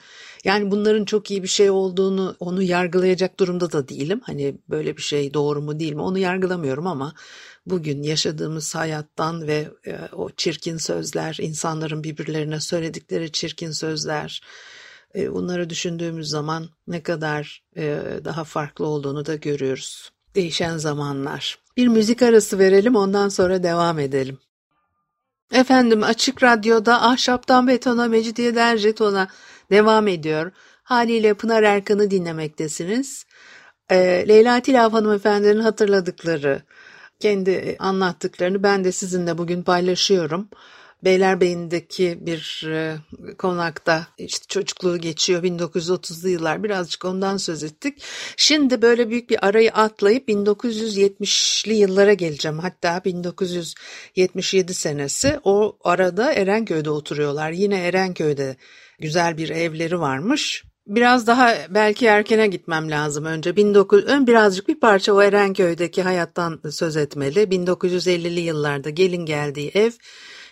yani 0.45 0.71
bunların 0.71 1.05
çok 1.05 1.31
iyi 1.31 1.43
bir 1.43 1.49
şey 1.49 1.71
olduğunu 1.71 2.37
onu 2.41 2.63
yargılayacak 2.63 3.41
durumda 3.41 3.73
da 3.73 3.89
değilim. 3.89 4.21
Hani 4.25 4.59
böyle 4.69 4.97
bir 4.97 5.03
şey 5.03 5.35
doğru 5.35 5.63
mu 5.63 5.81
değil 5.81 5.93
mi 5.93 6.03
onu 6.03 6.19
yargılamıyorum 6.19 6.87
ama 6.87 7.15
bugün 7.67 8.03
yaşadığımız 8.03 8.75
hayattan 8.75 9.47
ve 9.47 9.69
o 10.13 10.31
çirkin 10.31 10.77
sözler, 10.77 11.39
insanların 11.41 12.05
birbirlerine 12.05 12.61
söyledikleri 12.61 13.33
çirkin 13.33 13.71
sözler, 13.71 14.41
e, 14.43 14.80
bunları 15.15 15.71
düşündüğümüz 15.71 16.29
zaman 16.29 16.69
ne 16.87 17.03
kadar 17.03 17.63
e, 17.77 18.03
daha 18.25 18.45
farklı 18.45 18.87
olduğunu 18.87 19.27
da 19.27 19.35
görüyoruz. 19.35 20.11
Değişen 20.35 20.77
zamanlar. 20.77 21.59
Bir 21.77 21.89
müzik 21.89 22.23
arası 22.23 22.59
verelim 22.59 22.97
ondan 22.97 23.29
sonra 23.29 23.63
devam 23.63 23.99
edelim. 23.99 24.39
Efendim 25.53 26.03
Açık 26.03 26.43
Radyo'da 26.43 27.03
Ahşaptan 27.03 27.69
Betona, 27.69 28.09
Mecidiyeden 28.09 28.77
Jeton'a 28.77 29.29
devam 29.71 30.09
ediyor. 30.09 30.53
Haliyle 30.83 31.35
Pınar 31.35 31.63
Erkan'ı 31.63 32.11
dinlemektesiniz. 32.11 33.27
E, 33.91 34.25
Leyla 34.29 34.61
Tilaf 34.61 34.93
hanımefendinin 34.93 35.61
hatırladıkları, 35.61 36.63
kendi 37.21 37.77
anlattıklarını 37.79 38.63
ben 38.63 38.85
de 38.85 38.93
sizinle 38.93 39.39
bugün 39.39 39.63
paylaşıyorum. 39.63 40.49
Beylerbeyi'ndeki 41.05 42.19
bir 42.21 42.67
e, 42.67 42.97
konakta 43.39 44.07
işte 44.19 44.45
çocukluğu 44.49 44.99
geçiyor 44.99 45.43
1930'lu 45.43 46.29
yıllar 46.29 46.65
birazcık 46.65 47.05
ondan 47.05 47.37
söz 47.37 47.63
ettik. 47.63 48.03
Şimdi 48.37 48.83
böyle 48.83 49.11
büyük 49.11 49.31
bir 49.31 49.47
arayı 49.47 49.73
atlayıp 49.73 50.29
1970'li 50.29 51.75
yıllara 51.75 52.13
geleceğim. 52.13 52.59
Hatta 52.59 53.05
1977 53.05 54.75
senesi 54.75 55.41
o 55.45 55.79
arada 55.85 56.33
Erenköy'de 56.33 56.91
oturuyorlar. 56.91 57.51
Yine 57.51 57.79
Erenköy'de 57.79 58.57
güzel 58.99 59.37
bir 59.37 59.49
evleri 59.49 60.01
varmış. 60.01 60.65
Biraz 60.87 61.27
daha 61.27 61.57
belki 61.71 62.07
erkene 62.07 62.47
gitmem 62.47 62.91
lazım 62.91 63.25
önce. 63.25 63.53
19 63.53 64.05
ön 64.05 64.27
birazcık 64.27 64.69
bir 64.69 64.81
parça 64.81 65.13
o 65.13 65.23
Erenköy'deki 65.23 66.03
hayattan 66.03 66.61
söz 66.71 66.97
etmeli. 66.97 67.41
1950'li 67.43 68.41
yıllarda 68.41 68.91
gelin 68.91 69.27
geldiği 69.27 69.71
ev 69.75 69.91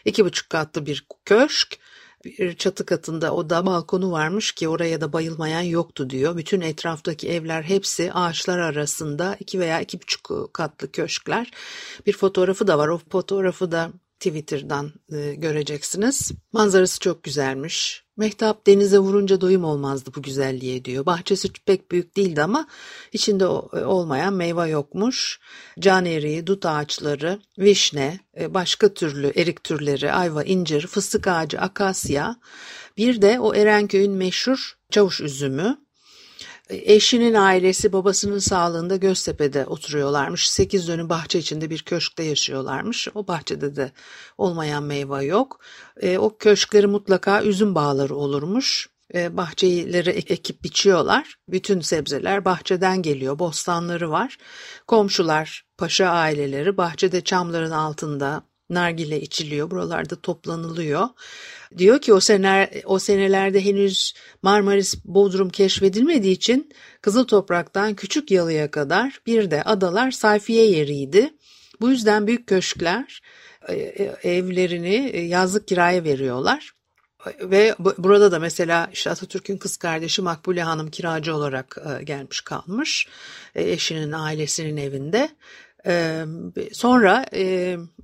iki 0.05 0.25
buçuk 0.25 0.50
katlı 0.50 0.87
bir 0.87 1.07
köşk. 1.25 1.78
Bir 2.25 2.57
çatı 2.57 2.87
katında 2.87 3.35
oda 3.35 3.67
balkonu 3.67 4.12
varmış 4.12 4.52
ki 4.52 4.69
oraya 4.69 5.00
da 5.00 5.12
bayılmayan 5.12 5.61
yoktu 5.61 6.11
diyor. 6.11 6.37
Bütün 6.37 6.61
etraftaki 6.61 7.28
evler 7.28 7.62
hepsi 7.62 8.12
ağaçlar 8.12 8.59
arasında 8.59 9.37
iki 9.40 9.61
veya 9.61 9.81
iki 9.81 10.00
buçuk 10.00 10.55
katlı 10.55 10.93
köşkler. 10.93 11.50
Bir 12.07 12.12
fotoğrafı 12.12 12.67
da 12.67 12.78
var. 12.78 12.88
O 12.88 13.00
fotoğrafı 13.11 13.73
da 13.73 13.93
Twitter'dan 14.21 14.93
e, 15.12 15.35
göreceksiniz. 15.35 16.33
Manzarası 16.52 17.00
çok 17.00 17.23
güzelmiş. 17.23 18.08
Mehtap 18.18 18.66
denize 18.66 18.98
vurunca 18.98 19.40
doyum 19.40 19.64
olmazdı 19.64 20.10
bu 20.16 20.22
güzelliğe 20.22 20.84
diyor. 20.84 21.06
Bahçesi 21.06 21.52
pek 21.66 21.90
büyük 21.90 22.16
değildi 22.16 22.42
ama 22.42 22.66
içinde 23.12 23.44
e, 23.44 23.84
olmayan 23.84 24.34
meyve 24.34 24.68
yokmuş. 24.68 25.40
Can 25.78 26.04
eriği, 26.04 26.46
dut 26.46 26.66
ağaçları, 26.66 27.40
vişne, 27.58 28.20
e, 28.40 28.54
başka 28.54 28.94
türlü 28.94 29.32
erik 29.37 29.64
türleri, 29.64 30.12
ayva, 30.12 30.44
incir, 30.44 30.87
fıstık 30.87 31.26
ağacı, 31.26 31.60
akasya. 31.60 32.37
Bir 32.96 33.22
de 33.22 33.40
o 33.40 33.54
Erenköy'ün 33.54 34.12
meşhur 34.12 34.78
çavuş 34.90 35.20
üzümü. 35.20 35.78
Eşinin 36.70 37.34
ailesi 37.34 37.92
babasının 37.92 38.38
sağlığında 38.38 38.96
Göztepe'de 38.96 39.66
oturuyorlarmış. 39.66 40.50
Sekiz 40.50 40.88
dönüm 40.88 41.08
bahçe 41.08 41.38
içinde 41.38 41.70
bir 41.70 41.82
köşkte 41.82 42.22
yaşıyorlarmış. 42.22 43.08
O 43.14 43.26
bahçede 43.26 43.76
de 43.76 43.92
olmayan 44.38 44.82
meyve 44.82 45.25
yok. 45.25 45.60
E, 46.00 46.18
o 46.18 46.37
köşkleri 46.38 46.87
mutlaka 46.87 47.42
üzüm 47.42 47.75
bağları 47.75 48.14
olurmuş. 48.16 48.88
E, 49.14 49.37
bahçeleri 49.37 50.10
ekip 50.10 50.64
biçiyorlar. 50.64 51.34
Bütün 51.48 51.80
sebzeler 51.80 52.44
bahçeden 52.44 53.02
geliyor. 53.02 53.38
Bostanları 53.38 54.10
var. 54.10 54.37
Komşular, 54.87 55.64
paşa 55.78 56.08
aileleri 56.08 56.76
bahçede 56.76 57.20
çamların 57.25 57.70
altında 57.70 58.42
nargile 58.70 59.20
içiliyor. 59.20 59.70
Buralarda 59.70 60.20
toplanılıyor. 60.20 61.08
Diyor 61.78 62.00
ki 62.00 62.12
o 62.12 62.20
seneler 62.20 62.70
o 62.84 62.98
senelerde 62.98 63.64
henüz 63.64 64.14
Marmaris 64.42 65.04
Bodrum 65.04 65.48
keşfedilmediği 65.48 66.34
için 66.34 66.72
Kızıl 67.02 67.25
Toprak'tan 67.25 67.94
Küçük 67.94 68.30
Yalı'ya 68.30 68.70
kadar 68.70 69.20
bir 69.26 69.50
de 69.50 69.62
adalar 69.62 70.10
sayfiye 70.10 70.70
yeriydi. 70.70 71.30
Bu 71.80 71.90
yüzden 71.90 72.26
büyük 72.26 72.46
köşkler 72.46 73.20
e, 73.68 73.75
e, 73.75 74.30
evlerini 74.37 75.10
e, 75.12 75.20
yazlık 75.20 75.68
kiraya 75.68 76.04
veriyorlar. 76.04 76.72
Ve 77.40 77.75
burada 77.98 78.32
da 78.32 78.38
mesela 78.38 78.90
işte 78.92 79.10
Atatürk'ün 79.10 79.56
kız 79.56 79.76
kardeşi 79.76 80.22
Makbule 80.22 80.62
Hanım 80.62 80.90
kiracı 80.90 81.34
olarak 81.34 81.76
gelmiş 82.04 82.40
kalmış 82.40 83.08
eşinin 83.54 84.12
ailesinin 84.12 84.76
evinde. 84.76 85.28
Sonra 86.73 87.26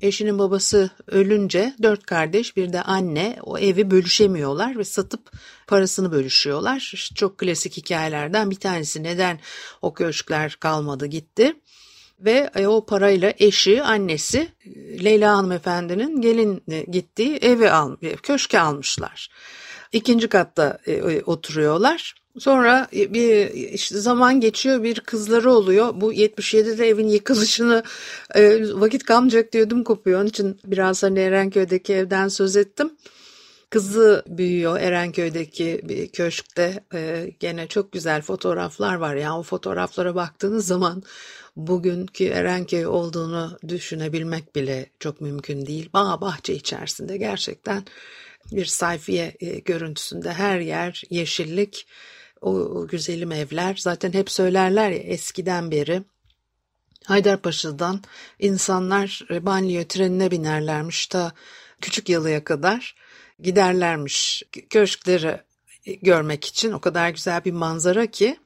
eşinin 0.01 0.39
babası 0.39 0.91
ölünce 1.07 1.75
dört 1.83 2.07
kardeş 2.07 2.57
bir 2.57 2.73
de 2.73 2.83
anne 2.83 3.37
o 3.43 3.59
evi 3.59 3.91
bölüşemiyorlar 3.91 4.79
ve 4.79 4.85
satıp 4.85 5.31
parasını 5.67 6.13
bölüşüyorlar. 6.13 7.11
Çok 7.15 7.39
klasik 7.39 7.77
hikayelerden 7.77 8.51
bir 8.51 8.57
tanesi 8.57 9.03
neden 9.03 9.41
o 9.83 9.95
köşkler 9.95 10.57
kalmadı 10.61 11.07
gitti. 11.07 11.55
Ve 12.21 12.51
e, 12.55 12.67
o 12.67 12.87
parayla 12.87 13.33
eşi, 13.39 13.83
annesi 13.83 14.49
Leyla 15.05 15.37
hanımefendinin 15.37 16.21
gelin 16.21 16.63
gittiği 16.93 17.37
evi 17.37 17.71
al, 17.71 17.97
köşke 18.23 18.61
almışlar. 18.61 19.29
İkinci 19.93 20.29
katta 20.29 20.79
e, 20.87 21.23
oturuyorlar. 21.23 22.24
Sonra 22.39 22.89
e, 22.97 23.15
bir 23.15 23.51
işte 23.51 23.99
zaman 23.99 24.41
geçiyor 24.41 24.83
bir 24.83 25.01
kızları 25.01 25.53
oluyor. 25.53 25.93
Bu 25.95 26.13
77'de 26.13 26.89
evin 26.89 27.09
yıkılışını 27.09 27.83
e, 28.35 28.61
vakit 28.81 29.05
kalmayacak 29.05 29.53
diyordum 29.53 29.85
kopuyor. 29.85 30.21
Onun 30.21 30.29
için 30.29 30.61
biraz 30.65 31.03
hani 31.03 31.19
Erenköy'deki 31.19 31.95
evden 31.95 32.29
söz 32.29 32.57
ettim. 32.57 32.91
Kızı 33.75 34.23
büyüyor 34.29 34.81
Erenköy'deki 34.81 35.81
bir 35.85 36.09
köşkte. 36.09 36.85
Ee, 36.95 37.33
gene 37.41 37.67
çok 37.67 37.93
güzel 37.93 38.23
fotoğraflar 38.23 38.95
var. 38.95 39.15
Yani 39.15 39.39
o 39.39 39.43
fotoğraflara 39.43 40.15
baktığınız 40.15 40.67
zaman 40.67 41.03
bugünkü 41.57 42.25
Erenköy 42.25 42.87
olduğunu 42.87 43.59
düşünebilmek 43.69 44.57
bile 44.57 44.87
çok 44.99 45.21
mümkün 45.21 45.67
değil. 45.67 45.91
Bağ 45.95 46.21
bahçe 46.21 46.55
içerisinde 46.55 47.17
gerçekten 47.17 47.85
bir 48.53 48.67
sayfiye 48.67 49.37
e, 49.41 49.59
görüntüsünde 49.59 50.33
her 50.33 50.61
yer 50.61 51.03
yeşillik, 51.11 51.87
o, 52.45 52.51
o 52.51 52.87
güzelim 52.87 53.33
evler. 53.33 53.77
Zaten 53.81 54.13
hep 54.13 54.31
söylerler 54.31 54.91
ya 54.91 54.99
eskiden 54.99 55.71
beri 55.71 56.03
Haydarpaşa'dan 57.05 58.03
insanlar 58.39 59.27
e, 59.31 59.47
banliyö 59.47 59.85
trenine 59.85 60.31
binerlermiş 60.31 61.07
ta 61.07 61.33
Küçük 61.81 62.09
Yalı'ya 62.09 62.45
kadar 62.45 62.95
giderlermiş 63.41 64.43
köşkleri 64.71 65.41
görmek 66.03 66.45
için. 66.45 66.73
O 66.73 66.81
kadar 66.81 67.11
güzel 67.11 67.45
bir 67.45 67.53
manzara 67.53 68.07
ki 68.07 68.37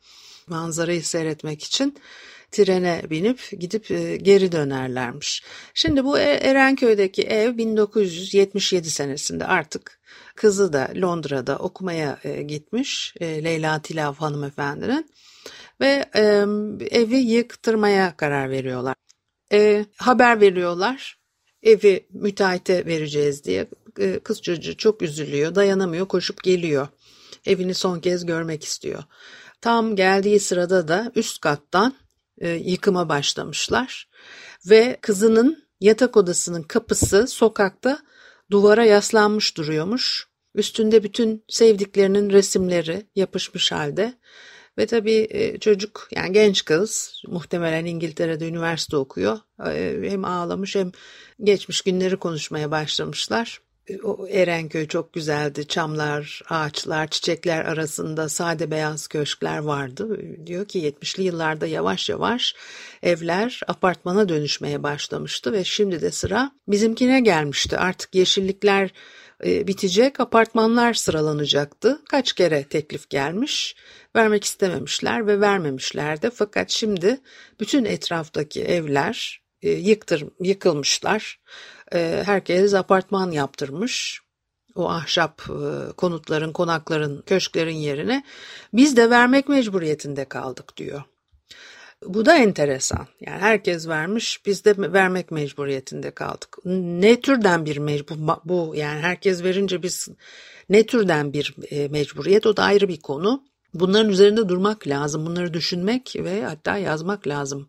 manzarayı 0.47 1.05
seyretmek 1.05 1.63
için 1.63 1.99
trene 2.51 3.03
binip 3.11 3.51
gidip 3.61 3.91
e, 3.91 4.17
geri 4.17 4.53
dönerlermiş. 4.53 5.43
Şimdi 5.75 6.05
bu 6.05 6.19
e, 6.19 6.23
Erenköy'deki 6.23 7.23
ev 7.23 7.57
1977 7.57 8.91
senesinde 8.91 9.47
artık 9.47 10.01
kızı 10.35 10.73
da 10.73 10.91
Londra'da 10.97 11.59
okumaya 11.59 12.19
e, 12.25 12.43
gitmiş 12.43 13.15
Leyla 13.21 13.83
Tilav 13.83 14.15
hanımefendinin 14.15 15.11
ve 15.81 16.05
evi 16.91 17.17
yıktırmaya 17.17 18.17
karar 18.17 18.51
veriyorlar. 18.51 18.95
haber 19.97 20.41
veriyorlar 20.41 21.19
evi 21.63 22.07
müteahhite 22.11 22.87
vereceğiz 22.87 23.45
diye 23.45 23.67
kız 24.25 24.43
çocuğu 24.43 24.77
çok 24.77 25.03
üzülüyor 25.03 25.55
dayanamıyor 25.55 26.09
koşup 26.09 26.43
geliyor 26.43 26.89
evini 27.47 27.75
son 27.75 28.01
kez 28.01 28.27
görmek 28.27 28.65
istiyor. 28.65 29.03
Tam 29.61 29.97
geldiği 29.97 30.41
sırada 30.41 30.89
da 30.89 31.13
üst 31.15 31.41
kattan 31.41 31.95
e, 32.41 32.49
yıkıma 32.51 33.09
başlamışlar 33.09 34.09
ve 34.71 34.99
kızının 35.01 35.69
yatak 35.81 36.17
odasının 36.17 36.63
kapısı 36.63 37.27
sokakta 37.27 37.99
duvara 38.51 38.85
yaslanmış 38.85 39.57
duruyormuş. 39.57 40.29
Üstünde 40.55 41.03
bütün 41.03 41.45
sevdiklerinin 41.49 42.31
resimleri 42.31 43.07
yapışmış 43.15 43.73
halde. 43.73 44.15
Ve 44.79 44.87
tabii 44.87 45.27
e, 45.31 45.59
çocuk 45.59 46.09
yani 46.17 46.33
genç 46.33 46.65
kız 46.65 47.23
muhtemelen 47.27 47.85
İngiltere'de 47.85 48.49
üniversite 48.49 48.97
okuyor. 48.97 49.39
E, 49.67 49.99
hem 50.11 50.25
ağlamış 50.25 50.77
hem 50.77 50.93
geçmiş 51.43 51.81
günleri 51.81 52.17
konuşmaya 52.17 52.71
başlamışlar. 52.71 53.61
O 54.05 54.29
Erenköy 54.29 54.89
çok 54.89 55.13
güzeldi. 55.13 55.69
Çamlar, 55.69 56.43
ağaçlar, 56.49 57.09
çiçekler 57.09 57.65
arasında 57.65 58.29
sade 58.29 58.71
beyaz 58.71 59.09
köşkler 59.09 59.59
vardı. 59.59 60.21
Diyor 60.47 60.69
ki 60.69 60.79
70'li 60.79 61.23
yıllarda 61.23 61.67
yavaş 61.67 62.09
yavaş 62.09 62.55
evler 63.03 63.61
apartmana 63.67 64.29
dönüşmeye 64.29 64.83
başlamıştı 64.83 65.53
ve 65.53 65.65
şimdi 65.65 66.01
de 66.01 66.11
sıra 66.11 66.53
bizimkine 66.69 67.21
gelmişti. 67.21 67.79
Artık 67.79 68.15
yeşillikler 68.15 68.91
e, 69.45 69.67
bitecek, 69.67 70.21
apartmanlar 70.21 70.95
sıralanacaktı. 70.95 72.01
Kaç 72.11 72.33
kere 72.33 72.65
teklif 72.65 73.11
gelmiş, 73.11 73.77
vermek 74.17 74.45
istememişler 74.45 75.27
ve 75.27 75.41
vermemişler 75.41 76.23
de. 76.23 76.31
Fakat 76.31 76.71
şimdi 76.71 77.21
bütün 77.61 77.85
etraftaki 77.85 78.65
evler 78.65 79.43
e, 79.63 79.71
yıktır, 79.71 80.25
yıkılmışlar. 80.41 81.41
E, 81.95 82.23
herkes 82.27 82.75
apartman 82.75 83.31
yaptırmış. 83.31 84.21
O 84.75 84.89
ahşap 84.91 85.43
e, 85.43 85.93
konutların, 85.93 86.53
konakların, 86.53 87.23
köşklerin 87.27 87.77
yerine 87.77 88.25
biz 88.73 88.97
de 88.97 89.11
vermek 89.11 89.49
mecburiyetinde 89.49 90.25
kaldık 90.25 90.77
diyor. 90.77 91.03
Bu 92.07 92.27
da 92.27 92.37
enteresan. 92.37 93.07
Yani 93.21 93.39
herkes 93.41 93.89
vermiş, 93.89 94.47
biz 94.47 94.65
de 94.65 94.93
vermek 94.93 95.31
mecburiyetinde 95.31 96.11
kaldık. 96.11 96.59
Ne 96.65 97.21
türden 97.21 97.65
bir 97.65 97.77
mecbur 97.77 98.17
bu 98.45 98.73
yani 98.77 99.01
herkes 99.01 99.45
verince 99.45 99.83
biz 99.83 100.09
ne 100.69 100.87
türden 100.87 101.33
bir 101.33 101.55
mecburiyet 101.91 102.47
o 102.47 102.57
da 102.57 102.63
ayrı 102.63 102.89
bir 102.89 103.01
konu. 103.01 103.43
Bunların 103.75 104.11
üzerinde 104.11 104.49
durmak 104.49 104.87
lazım, 104.87 105.27
bunları 105.27 105.55
düşünmek 105.55 106.17
ve 106.17 106.45
hatta 106.45 106.77
yazmak 106.77 107.27
lazım. 107.27 107.69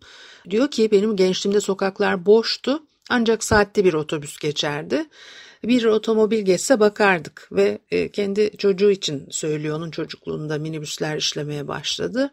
Diyor 0.49 0.71
ki 0.71 0.91
benim 0.91 1.15
gençliğimde 1.15 1.61
sokaklar 1.61 2.25
boştu 2.25 2.83
ancak 3.09 3.43
saatte 3.43 3.85
bir 3.85 3.93
otobüs 3.93 4.37
geçerdi. 4.37 5.05
Bir 5.63 5.85
otomobil 5.85 6.45
geçse 6.45 6.79
bakardık 6.79 7.47
ve 7.51 7.79
e, 7.91 8.11
kendi 8.11 8.57
çocuğu 8.57 8.91
için 8.91 9.27
söylüyor 9.31 9.77
onun 9.77 9.91
çocukluğunda 9.91 10.57
minibüsler 10.57 11.17
işlemeye 11.17 11.67
başladı. 11.67 12.31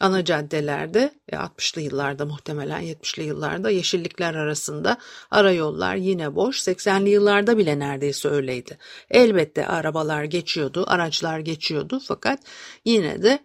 Ana 0.00 0.24
caddelerde 0.24 1.14
60'lı 1.32 1.80
e, 1.80 1.84
yıllarda 1.84 2.24
muhtemelen 2.26 2.82
70'li 2.82 3.22
yıllarda 3.24 3.70
yeşillikler 3.70 4.34
arasında 4.34 4.98
ara 5.30 5.52
yollar 5.52 5.96
yine 5.96 6.34
boş 6.34 6.58
80'li 6.60 7.10
yıllarda 7.10 7.58
bile 7.58 7.78
neredeyse 7.78 8.28
öyleydi. 8.28 8.78
Elbette 9.10 9.66
arabalar 9.66 10.24
geçiyordu 10.24 10.84
araçlar 10.86 11.38
geçiyordu 11.38 12.00
fakat 12.06 12.40
yine 12.84 13.22
de 13.22 13.38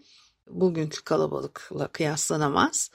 bugünkü 0.47 1.03
kalabalıkla 1.03 1.87
kıyaslanamaz. 1.87 2.91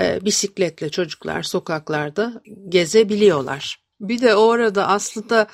E, 0.00 0.24
bisikletle 0.24 0.88
çocuklar 0.88 1.42
sokaklarda 1.42 2.42
gezebiliyorlar. 2.68 3.84
Bir 4.00 4.20
de 4.20 4.34
o 4.34 4.50
arada 4.50 4.88
aslında 4.88 5.48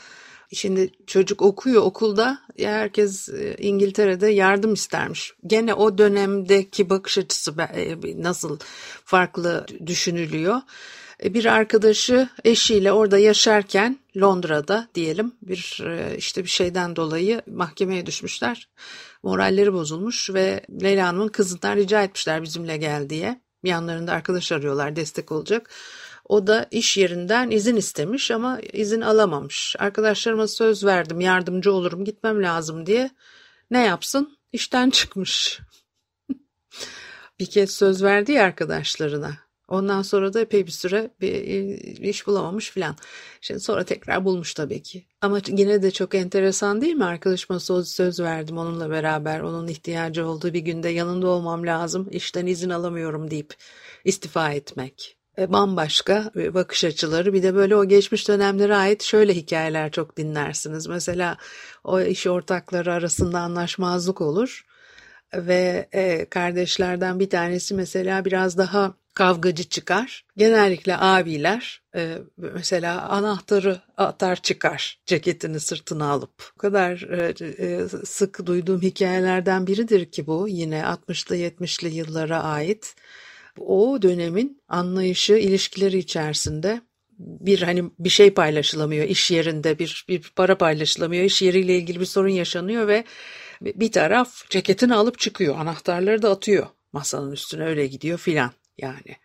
Şimdi 0.52 0.90
çocuk 1.06 1.42
okuyor 1.42 1.82
okulda 1.82 2.38
herkes 2.58 3.28
e, 3.28 3.56
İngiltere'de 3.58 4.28
yardım 4.28 4.74
istermiş. 4.74 5.32
Gene 5.46 5.74
o 5.74 5.98
dönemdeki 5.98 6.90
bakış 6.90 7.18
açısı 7.18 7.54
e, 7.74 7.96
nasıl 8.22 8.58
farklı 9.04 9.66
düşünülüyor. 9.86 10.60
E, 11.24 11.34
bir 11.34 11.44
arkadaşı 11.44 12.28
eşiyle 12.44 12.92
orada 12.92 13.18
yaşarken 13.18 13.98
Londra'da 14.16 14.88
diyelim 14.94 15.32
bir 15.42 15.84
işte 16.16 16.44
bir 16.44 16.48
şeyden 16.50 16.96
dolayı 16.96 17.42
mahkemeye 17.46 18.06
düşmüşler. 18.06 18.68
Moralleri 19.22 19.72
bozulmuş 19.72 20.30
ve 20.34 20.60
Leyla 20.82 21.08
Hanım'ın 21.08 21.28
kızından 21.28 21.76
rica 21.76 22.02
etmişler 22.02 22.42
bizimle 22.42 22.76
gel 22.76 23.10
diye. 23.10 23.40
Yanlarında 23.64 24.12
arkadaş 24.12 24.52
arıyorlar 24.52 24.96
destek 24.96 25.32
olacak. 25.32 25.70
O 26.24 26.46
da 26.46 26.66
iş 26.70 26.96
yerinden 26.96 27.50
izin 27.50 27.76
istemiş 27.76 28.30
ama 28.30 28.60
izin 28.72 29.00
alamamış. 29.00 29.76
Arkadaşlarıma 29.78 30.48
söz 30.48 30.84
verdim 30.84 31.20
yardımcı 31.20 31.72
olurum 31.72 32.04
gitmem 32.04 32.42
lazım 32.42 32.86
diye. 32.86 33.10
Ne 33.70 33.78
yapsın? 33.86 34.38
İşten 34.52 34.90
çıkmış. 34.90 35.60
bir 37.40 37.46
kez 37.46 37.70
söz 37.70 38.02
verdi 38.02 38.32
ya 38.32 38.44
arkadaşlarına. 38.44 39.49
Ondan 39.70 40.02
sonra 40.02 40.32
da 40.32 40.40
epey 40.40 40.66
bir 40.66 40.70
süre 40.70 41.10
bir 41.20 42.08
iş 42.08 42.26
bulamamış 42.26 42.70
filan. 42.70 42.96
Şimdi 43.40 43.60
sonra 43.60 43.84
tekrar 43.84 44.24
bulmuş 44.24 44.54
tabii 44.54 44.82
ki. 44.82 45.06
Ama 45.20 45.40
yine 45.48 45.82
de 45.82 45.90
çok 45.90 46.14
enteresan 46.14 46.80
değil 46.80 46.94
mi? 46.94 47.04
Arkadaşıma 47.04 47.60
söz, 47.60 47.88
söz 47.88 48.20
verdim 48.20 48.58
onunla 48.58 48.90
beraber. 48.90 49.40
Onun 49.40 49.68
ihtiyacı 49.68 50.26
olduğu 50.26 50.52
bir 50.52 50.60
günde 50.60 50.88
yanında 50.88 51.26
olmam 51.28 51.66
lazım. 51.66 52.08
İşten 52.10 52.46
izin 52.46 52.70
alamıyorum 52.70 53.30
deyip 53.30 53.54
istifa 54.04 54.52
etmek. 54.52 55.16
E, 55.38 55.52
bambaşka 55.52 56.30
e, 56.36 56.54
bakış 56.54 56.84
açıları 56.84 57.32
bir 57.32 57.42
de 57.42 57.54
böyle 57.54 57.76
o 57.76 57.84
geçmiş 57.84 58.28
dönemlere 58.28 58.76
ait 58.76 59.02
şöyle 59.02 59.34
hikayeler 59.34 59.90
çok 59.90 60.16
dinlersiniz. 60.16 60.86
Mesela 60.86 61.36
o 61.84 62.00
iş 62.00 62.26
ortakları 62.26 62.92
arasında 62.92 63.40
anlaşmazlık 63.40 64.20
olur 64.20 64.64
ve 65.34 65.88
e, 65.92 66.24
kardeşlerden 66.24 67.20
bir 67.20 67.30
tanesi 67.30 67.74
mesela 67.74 68.24
biraz 68.24 68.58
daha 68.58 68.94
kavgacı 69.14 69.64
çıkar. 69.64 70.24
Genellikle 70.36 70.96
abiler 70.96 71.82
mesela 72.36 73.08
anahtarı 73.08 73.80
atar 73.96 74.36
çıkar 74.36 75.00
ceketini 75.06 75.60
sırtına 75.60 76.10
alıp. 76.10 76.52
O 76.56 76.58
kadar 76.58 77.08
sık 78.04 78.46
duyduğum 78.46 78.82
hikayelerden 78.82 79.66
biridir 79.66 80.10
ki 80.10 80.26
bu 80.26 80.48
yine 80.48 80.80
60'lı 80.80 81.36
70'li 81.36 81.94
yıllara 81.94 82.42
ait 82.42 82.94
o 83.58 84.02
dönemin 84.02 84.62
anlayışı 84.68 85.32
ilişkileri 85.32 85.98
içerisinde 85.98 86.80
bir 87.18 87.62
hani 87.62 87.84
bir 87.98 88.08
şey 88.08 88.30
paylaşılamıyor 88.30 89.04
iş 89.04 89.30
yerinde 89.30 89.78
bir, 89.78 90.04
bir 90.08 90.32
para 90.36 90.58
paylaşılamıyor 90.58 91.24
iş 91.24 91.42
yeriyle 91.42 91.76
ilgili 91.76 92.00
bir 92.00 92.04
sorun 92.04 92.28
yaşanıyor 92.28 92.88
ve 92.88 93.04
bir 93.62 93.92
taraf 93.92 94.50
ceketini 94.50 94.94
alıp 94.94 95.18
çıkıyor 95.18 95.58
anahtarları 95.58 96.22
da 96.22 96.30
atıyor 96.30 96.66
masanın 96.92 97.32
üstüne 97.32 97.64
öyle 97.64 97.86
gidiyor 97.86 98.18
filan 98.18 98.50
yani. 98.82 99.16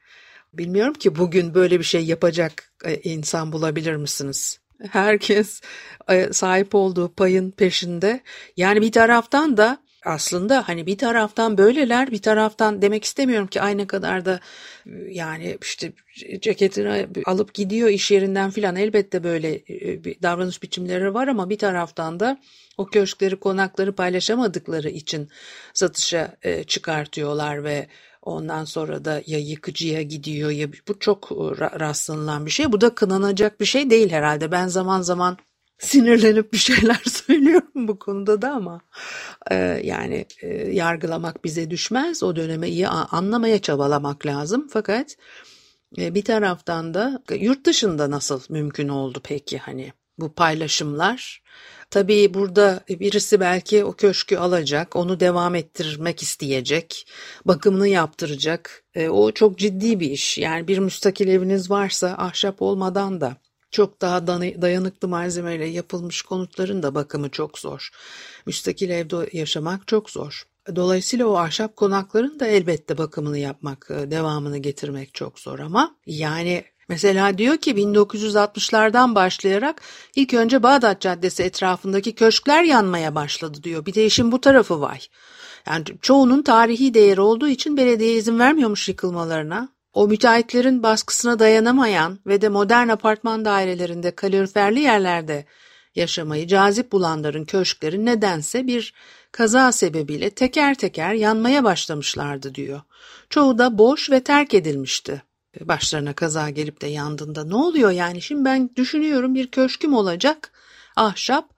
Bilmiyorum 0.57 0.93
ki 0.93 1.15
bugün 1.15 1.53
böyle 1.53 1.79
bir 1.79 1.83
şey 1.83 2.05
yapacak 2.05 2.71
e, 2.85 2.95
insan 2.95 3.51
bulabilir 3.51 3.95
misiniz? 3.95 4.59
Herkes 4.89 5.61
e, 6.09 6.33
sahip 6.33 6.75
olduğu 6.75 7.13
payın 7.13 7.51
peşinde. 7.51 8.21
Yani 8.57 8.81
bir 8.81 8.91
taraftan 8.91 9.57
da 9.57 9.77
aslında 10.05 10.67
hani 10.67 10.85
bir 10.85 10.97
taraftan 10.97 11.57
böyleler 11.57 12.11
bir 12.11 12.21
taraftan 12.21 12.81
demek 12.81 13.03
istemiyorum 13.03 13.47
ki 13.47 13.61
aynı 13.61 13.87
kadar 13.87 14.25
da 14.25 14.39
yani 15.09 15.57
işte 15.61 15.91
ceketini 16.41 17.07
alıp 17.25 17.53
gidiyor 17.53 17.89
iş 17.89 18.11
yerinden 18.11 18.51
filan 18.51 18.75
elbette 18.75 19.23
böyle 19.23 19.55
e, 19.55 20.03
bir 20.03 20.21
davranış 20.21 20.63
biçimleri 20.63 21.13
var 21.13 21.27
ama 21.27 21.49
bir 21.49 21.57
taraftan 21.57 22.19
da 22.19 22.39
o 22.77 22.85
köşkleri 22.85 23.35
konakları 23.35 23.95
paylaşamadıkları 23.95 24.89
için 24.89 25.29
satışa 25.73 26.37
çıkartıyorlar 26.67 27.63
ve 27.63 27.87
ondan 28.25 28.65
sonra 28.65 29.05
da 29.05 29.21
ya 29.25 29.39
yıkıcıya 29.39 30.01
gidiyor 30.01 30.49
ya 30.49 30.67
bu 30.87 30.99
çok 30.99 31.31
rastlanılan 31.79 32.45
bir 32.45 32.51
şey 32.51 32.71
bu 32.71 32.81
da 32.81 32.95
kınanacak 32.95 33.59
bir 33.59 33.65
şey 33.65 33.89
değil 33.89 34.09
herhalde 34.09 34.51
ben 34.51 34.67
zaman 34.67 35.01
zaman 35.01 35.37
sinirlenip 35.79 36.53
bir 36.53 36.57
şeyler 36.57 37.01
söylüyorum 37.05 37.87
bu 37.87 37.99
konuda 37.99 38.41
da 38.41 38.51
ama 38.51 38.81
e, 39.51 39.55
yani 39.83 40.25
e, 40.41 40.47
yargılamak 40.71 41.43
bize 41.43 41.69
düşmez. 41.69 42.23
O 42.23 42.35
dönemi 42.35 42.67
iyi 42.67 42.87
anlamaya 42.87 43.61
çabalamak 43.61 44.25
lazım. 44.25 44.67
Fakat 44.71 45.15
e, 45.97 46.15
bir 46.15 46.23
taraftan 46.23 46.93
da 46.93 47.21
yurt 47.39 47.65
dışında 47.65 48.11
nasıl 48.11 48.41
mümkün 48.49 48.87
oldu 48.87 49.21
peki 49.23 49.57
hani 49.57 49.93
bu 50.17 50.33
paylaşımlar? 50.33 51.43
Tabii 51.95 52.33
burada 52.33 52.79
birisi 52.89 53.39
belki 53.39 53.85
o 53.85 53.93
köşkü 53.93 54.37
alacak, 54.37 54.95
onu 54.95 55.19
devam 55.19 55.55
ettirmek 55.55 56.23
isteyecek, 56.23 57.07
bakımını 57.45 57.87
yaptıracak. 57.87 58.83
E, 58.95 59.09
o 59.09 59.31
çok 59.31 59.57
ciddi 59.57 59.99
bir 59.99 60.11
iş. 60.11 60.37
Yani 60.37 60.67
bir 60.67 60.77
müstakil 60.79 61.27
eviniz 61.27 61.69
varsa 61.69 62.15
ahşap 62.17 62.61
olmadan 62.61 63.21
da 63.21 63.37
çok 63.71 64.01
daha 64.01 64.27
dayanıklı 64.27 65.07
malzemeyle 65.07 65.65
yapılmış 65.65 66.21
konutların 66.21 66.83
da 66.83 66.95
bakımı 66.95 67.29
çok 67.29 67.59
zor. 67.59 67.89
Müstakil 68.45 68.89
evde 68.89 69.29
yaşamak 69.37 69.87
çok 69.87 70.09
zor. 70.09 70.47
Dolayısıyla 70.75 71.27
o 71.27 71.35
ahşap 71.35 71.75
konakların 71.75 72.39
da 72.39 72.47
elbette 72.47 72.97
bakımını 72.97 73.37
yapmak, 73.37 73.91
e, 73.91 74.11
devamını 74.11 74.57
getirmek 74.57 75.13
çok 75.13 75.39
zor 75.39 75.59
ama 75.59 75.95
yani 76.05 76.63
mesela 76.89 77.37
diyor 77.37 77.57
ki 77.57 77.71
1960'lardan 77.71 79.15
başlayarak 79.15 79.81
ilk 80.15 80.33
önce 80.33 80.63
Bağdat 80.63 81.01
Caddesi 81.01 81.43
etrafındaki 81.43 82.15
köşkler 82.15 82.63
yanmaya 82.63 83.15
başladı 83.15 83.63
diyor. 83.63 83.85
Bir 83.85 83.93
de 83.93 84.05
işin 84.05 84.31
bu 84.31 84.41
tarafı 84.41 84.81
var. 84.81 85.09
Yani 85.67 85.83
çoğunun 86.01 86.41
tarihi 86.41 86.93
değeri 86.93 87.21
olduğu 87.21 87.47
için 87.47 87.77
belediye 87.77 88.13
izin 88.13 88.39
vermiyormuş 88.39 88.89
yıkılmalarına. 88.89 89.69
O 89.93 90.07
müteahhitlerin 90.07 90.83
baskısına 90.83 91.39
dayanamayan 91.39 92.19
ve 92.27 92.41
de 92.41 92.49
modern 92.49 92.87
apartman 92.87 93.45
dairelerinde 93.45 94.11
kaloriferli 94.15 94.79
yerlerde 94.79 95.45
yaşamayı 95.95 96.47
cazip 96.47 96.91
bulanların 96.91 97.45
köşkleri 97.45 98.05
nedense 98.05 98.67
bir 98.67 98.93
kaza 99.31 99.71
sebebiyle 99.71 100.29
teker 100.29 100.75
teker 100.75 101.13
yanmaya 101.13 101.63
başlamışlardı 101.63 102.55
diyor. 102.55 102.81
Çoğu 103.29 103.57
da 103.57 103.77
boş 103.77 104.09
ve 104.09 104.23
terk 104.23 104.53
edilmişti. 104.53 105.21
Başlarına 105.61 106.13
kaza 106.13 106.49
gelip 106.49 106.81
de 106.81 106.87
yandığında 106.87 107.43
ne 107.43 107.55
oluyor 107.55 107.91
yani 107.91 108.21
şimdi 108.21 108.45
ben 108.45 108.69
düşünüyorum 108.75 109.35
bir 109.35 109.51
köşküm 109.51 109.93
olacak 109.93 110.51
ahşap 110.95 111.55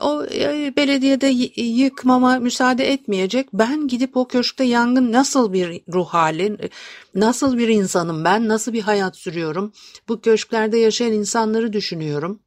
o 0.00 0.24
e, 0.24 0.72
belediyede 0.76 1.26
yıkmama 1.62 2.38
müsaade 2.38 2.92
etmeyecek. 2.92 3.48
Ben 3.52 3.88
gidip 3.88 4.16
o 4.16 4.28
köşkte 4.28 4.64
yangın 4.64 5.12
nasıl 5.12 5.52
bir 5.52 5.82
ruh 5.92 6.08
hali, 6.08 6.58
nasıl 7.14 7.58
bir 7.58 7.68
insanım 7.68 8.24
ben, 8.24 8.48
nasıl 8.48 8.72
bir 8.72 8.82
hayat 8.82 9.16
sürüyorum? 9.16 9.72
Bu 10.08 10.20
köşklerde 10.20 10.78
yaşayan 10.78 11.12
insanları 11.12 11.72
düşünüyorum. 11.72 12.40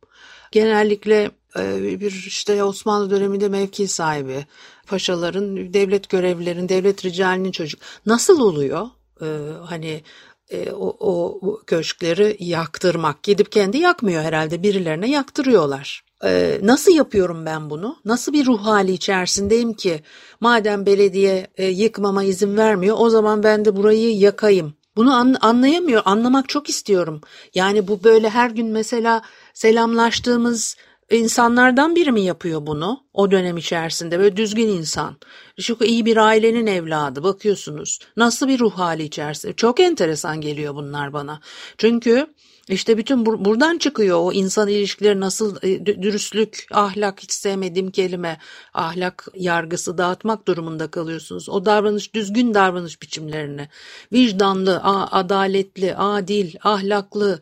Genellikle 0.52 1.32
e, 1.60 2.00
bir 2.00 2.24
işte 2.28 2.64
Osmanlı 2.64 3.10
döneminde 3.10 3.50
mevki 3.50 3.88
sahibi, 3.88 4.46
paşaların, 4.88 5.74
devlet 5.74 6.10
görevlilerin, 6.10 6.70
devlet 6.70 7.06
ricalinin 7.06 7.52
çocuk. 7.52 7.82
Nasıl 8.06 8.40
oluyor? 8.40 8.90
Ee, 9.22 9.26
hani 9.66 10.04
e, 10.52 10.72
o, 10.72 10.88
o 11.00 11.58
köşkleri 11.68 12.38
yaktırmak. 12.40 13.24
Gidip 13.24 13.52
kendi 13.52 13.78
yakmıyor 13.78 14.24
herhalde 14.24 14.64
birilerine 14.64 15.10
yaktırıyorlar. 15.10 16.04
Ee, 16.24 16.60
nasıl 16.64 16.92
yapıyorum 16.92 17.46
ben 17.46 17.70
bunu? 17.70 17.98
Nasıl 18.06 18.34
bir 18.34 18.46
ruh 18.46 18.66
hali 18.66 18.92
içerisindeyim 18.92 19.74
ki 19.74 20.02
madem 20.40 20.86
belediye 20.86 21.48
e, 21.58 21.66
yıkmama 21.66 22.24
izin 22.24 22.58
vermiyor 22.58 22.96
o 23.00 23.10
zaman 23.10 23.44
ben 23.44 23.66
de 23.66 23.76
burayı 23.76 24.18
yakayım. 24.18 24.74
Bunu 24.96 25.14
an, 25.14 25.38
anlayamıyor, 25.42 26.02
anlamak 26.06 26.50
çok 26.50 26.70
istiyorum. 26.70 27.22
Yani 27.56 27.88
bu 27.88 28.04
böyle 28.04 28.30
her 28.30 28.50
gün 28.50 28.68
mesela 28.68 29.22
selamlaştığımız 29.54 30.76
insanlardan 31.12 31.96
biri 31.96 32.12
mi 32.12 32.22
yapıyor 32.22 32.68
bunu 32.68 33.04
o 33.14 33.32
dönem 33.32 33.58
içerisinde 33.58 34.20
böyle 34.20 34.38
düzgün 34.38 34.68
insan 34.68 35.18
şu 35.60 35.78
iyi 35.84 36.06
bir 36.06 36.18
ailenin 36.18 36.68
evladı 36.68 37.24
bakıyorsunuz. 37.24 38.00
Nasıl 38.18 38.48
bir 38.48 38.60
ruh 38.60 38.74
hali 38.74 39.04
içerisinde 39.04 39.54
çok 39.54 39.80
enteresan 39.80 40.42
geliyor 40.42 40.76
bunlar 40.76 41.14
bana. 41.14 41.42
Çünkü 41.78 42.28
işte 42.70 42.98
bütün 42.98 43.26
bur- 43.26 43.46
buradan 43.46 43.78
çıkıyor 43.78 44.20
o 44.20 44.32
insan 44.32 44.68
ilişkileri 44.68 45.20
nasıl 45.20 45.56
e, 45.64 45.86
dürüstlük, 45.86 46.68
ahlak 46.72 47.24
hiç 47.24 47.32
sevmediğim 47.32 47.92
kelime, 47.92 48.38
ahlak 48.74 49.28
yargısı 49.36 49.98
dağıtmak 49.98 50.48
durumunda 50.48 50.88
kalıyorsunuz. 50.92 51.50
O 51.50 51.66
davranış, 51.66 52.14
düzgün 52.14 52.54
davranış 52.54 53.02
biçimlerini, 53.02 53.70
vicdanlı, 54.14 54.82
adaletli, 55.12 55.96
adil, 55.96 56.56
ahlaklı 56.64 57.42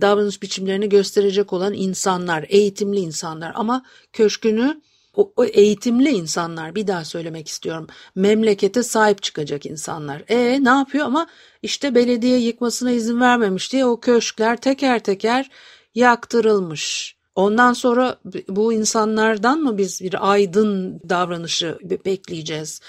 davranış 0.00 0.42
biçimlerini 0.42 0.88
gösterecek 0.88 1.52
olan 1.52 1.74
insanlar, 1.74 2.44
eğitimli 2.48 3.00
insanlar. 3.00 3.52
Ama 3.54 3.84
köşkünü 4.12 4.80
o, 5.18 5.32
o 5.36 5.44
eğitimli 5.44 6.10
insanlar 6.10 6.74
bir 6.74 6.86
daha 6.86 7.04
söylemek 7.04 7.48
istiyorum. 7.48 7.86
Memlekete 8.14 8.82
sahip 8.82 9.22
çıkacak 9.22 9.66
insanlar. 9.66 10.22
E 10.28 10.64
ne 10.64 10.68
yapıyor 10.68 11.06
ama 11.06 11.26
işte 11.62 11.94
belediye 11.94 12.38
yıkmasına 12.38 12.90
izin 12.90 13.20
vermemiş 13.20 13.72
diye 13.72 13.86
o 13.86 14.00
köşkler 14.00 14.56
teker 14.56 14.98
teker 14.98 15.50
yaktırılmış. 15.94 17.16
Ondan 17.34 17.72
sonra 17.72 18.18
bu 18.48 18.72
insanlardan 18.72 19.58
mı 19.60 19.78
biz 19.78 20.00
bir 20.02 20.30
aydın 20.32 21.00
davranışı 21.08 21.78
bekleyeceğiz? 22.04 22.80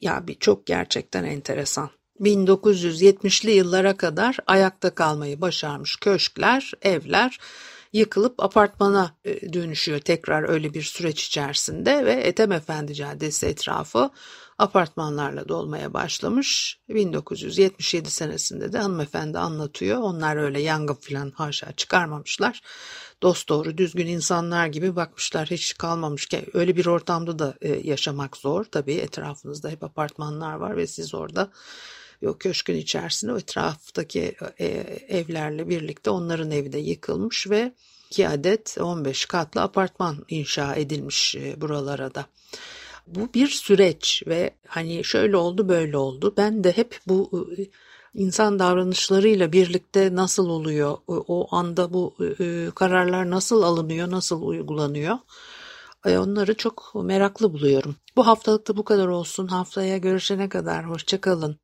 Ya 0.00 0.26
bir 0.26 0.34
çok 0.34 0.66
gerçekten 0.66 1.24
enteresan. 1.24 1.90
1970'li 2.20 3.50
yıllara 3.50 3.96
kadar 3.96 4.36
ayakta 4.46 4.94
kalmayı 4.94 5.40
başarmış 5.40 5.96
köşkler, 5.96 6.72
evler 6.82 7.38
yıkılıp 7.94 8.42
apartmana 8.42 9.16
e, 9.24 9.52
dönüşüyor 9.52 9.98
tekrar 9.98 10.48
öyle 10.48 10.74
bir 10.74 10.82
süreç 10.82 11.26
içerisinde 11.26 12.04
ve 12.04 12.12
Ethem 12.12 12.52
Efendi 12.52 12.94
Caddesi 12.94 13.46
etrafı 13.46 14.10
apartmanlarla 14.58 15.48
dolmaya 15.48 15.94
başlamış. 15.94 16.78
1977 16.88 18.10
senesinde 18.10 18.72
de 18.72 18.78
hanımefendi 18.78 19.38
anlatıyor. 19.38 19.98
Onlar 19.98 20.36
öyle 20.36 20.60
yangın 20.60 20.94
falan 20.94 21.30
haşa 21.30 21.72
çıkarmamışlar. 21.72 22.62
Dost 23.22 23.48
doğru 23.48 23.78
düzgün 23.78 24.06
insanlar 24.06 24.66
gibi 24.66 24.96
bakmışlar 24.96 25.50
hiç 25.50 25.74
kalmamış 25.78 26.26
ki 26.26 26.46
öyle 26.54 26.76
bir 26.76 26.86
ortamda 26.86 27.38
da 27.38 27.54
e, 27.60 27.68
yaşamak 27.68 28.36
zor. 28.36 28.64
Tabii 28.64 28.94
etrafınızda 28.94 29.68
hep 29.68 29.84
apartmanlar 29.84 30.54
var 30.54 30.76
ve 30.76 30.86
siz 30.86 31.14
orada 31.14 31.50
o 32.28 32.38
köşkün 32.38 32.76
içerisinde 32.76 33.32
o 33.32 33.38
etraftaki 33.38 34.36
e, 34.60 34.66
evlerle 35.08 35.68
birlikte 35.68 36.10
onların 36.10 36.50
evi 36.50 36.72
de 36.72 36.78
yıkılmış 36.78 37.50
ve 37.50 37.72
iki 38.10 38.28
adet 38.28 38.76
15 38.80 39.26
katlı 39.26 39.60
apartman 39.60 40.24
inşa 40.28 40.74
edilmiş 40.74 41.36
e, 41.36 41.60
buralara 41.60 42.14
da. 42.14 42.26
Bu 43.06 43.34
bir 43.34 43.48
süreç 43.48 44.22
ve 44.26 44.50
hani 44.66 45.04
şöyle 45.04 45.36
oldu 45.36 45.68
böyle 45.68 45.96
oldu. 45.96 46.34
Ben 46.36 46.64
de 46.64 46.72
hep 46.72 46.98
bu 47.06 47.48
e, 47.58 47.66
insan 48.14 48.58
davranışlarıyla 48.58 49.52
birlikte 49.52 50.14
nasıl 50.14 50.48
oluyor? 50.48 50.98
O 51.08 51.56
anda 51.56 51.92
bu 51.92 52.16
kararlar 52.74 53.30
nasıl 53.30 53.62
alınıyor, 53.62 54.10
nasıl 54.10 54.42
uygulanıyor? 54.42 55.18
Onları 56.06 56.56
çok 56.56 56.92
meraklı 56.94 57.52
buluyorum. 57.52 57.96
Bu 58.16 58.26
haftalık 58.26 58.68
da 58.68 58.76
bu 58.76 58.84
kadar 58.84 59.06
olsun. 59.06 59.46
Haftaya 59.46 59.96
görüşene 59.98 60.48
kadar 60.48 60.90
hoşçakalın. 60.90 61.63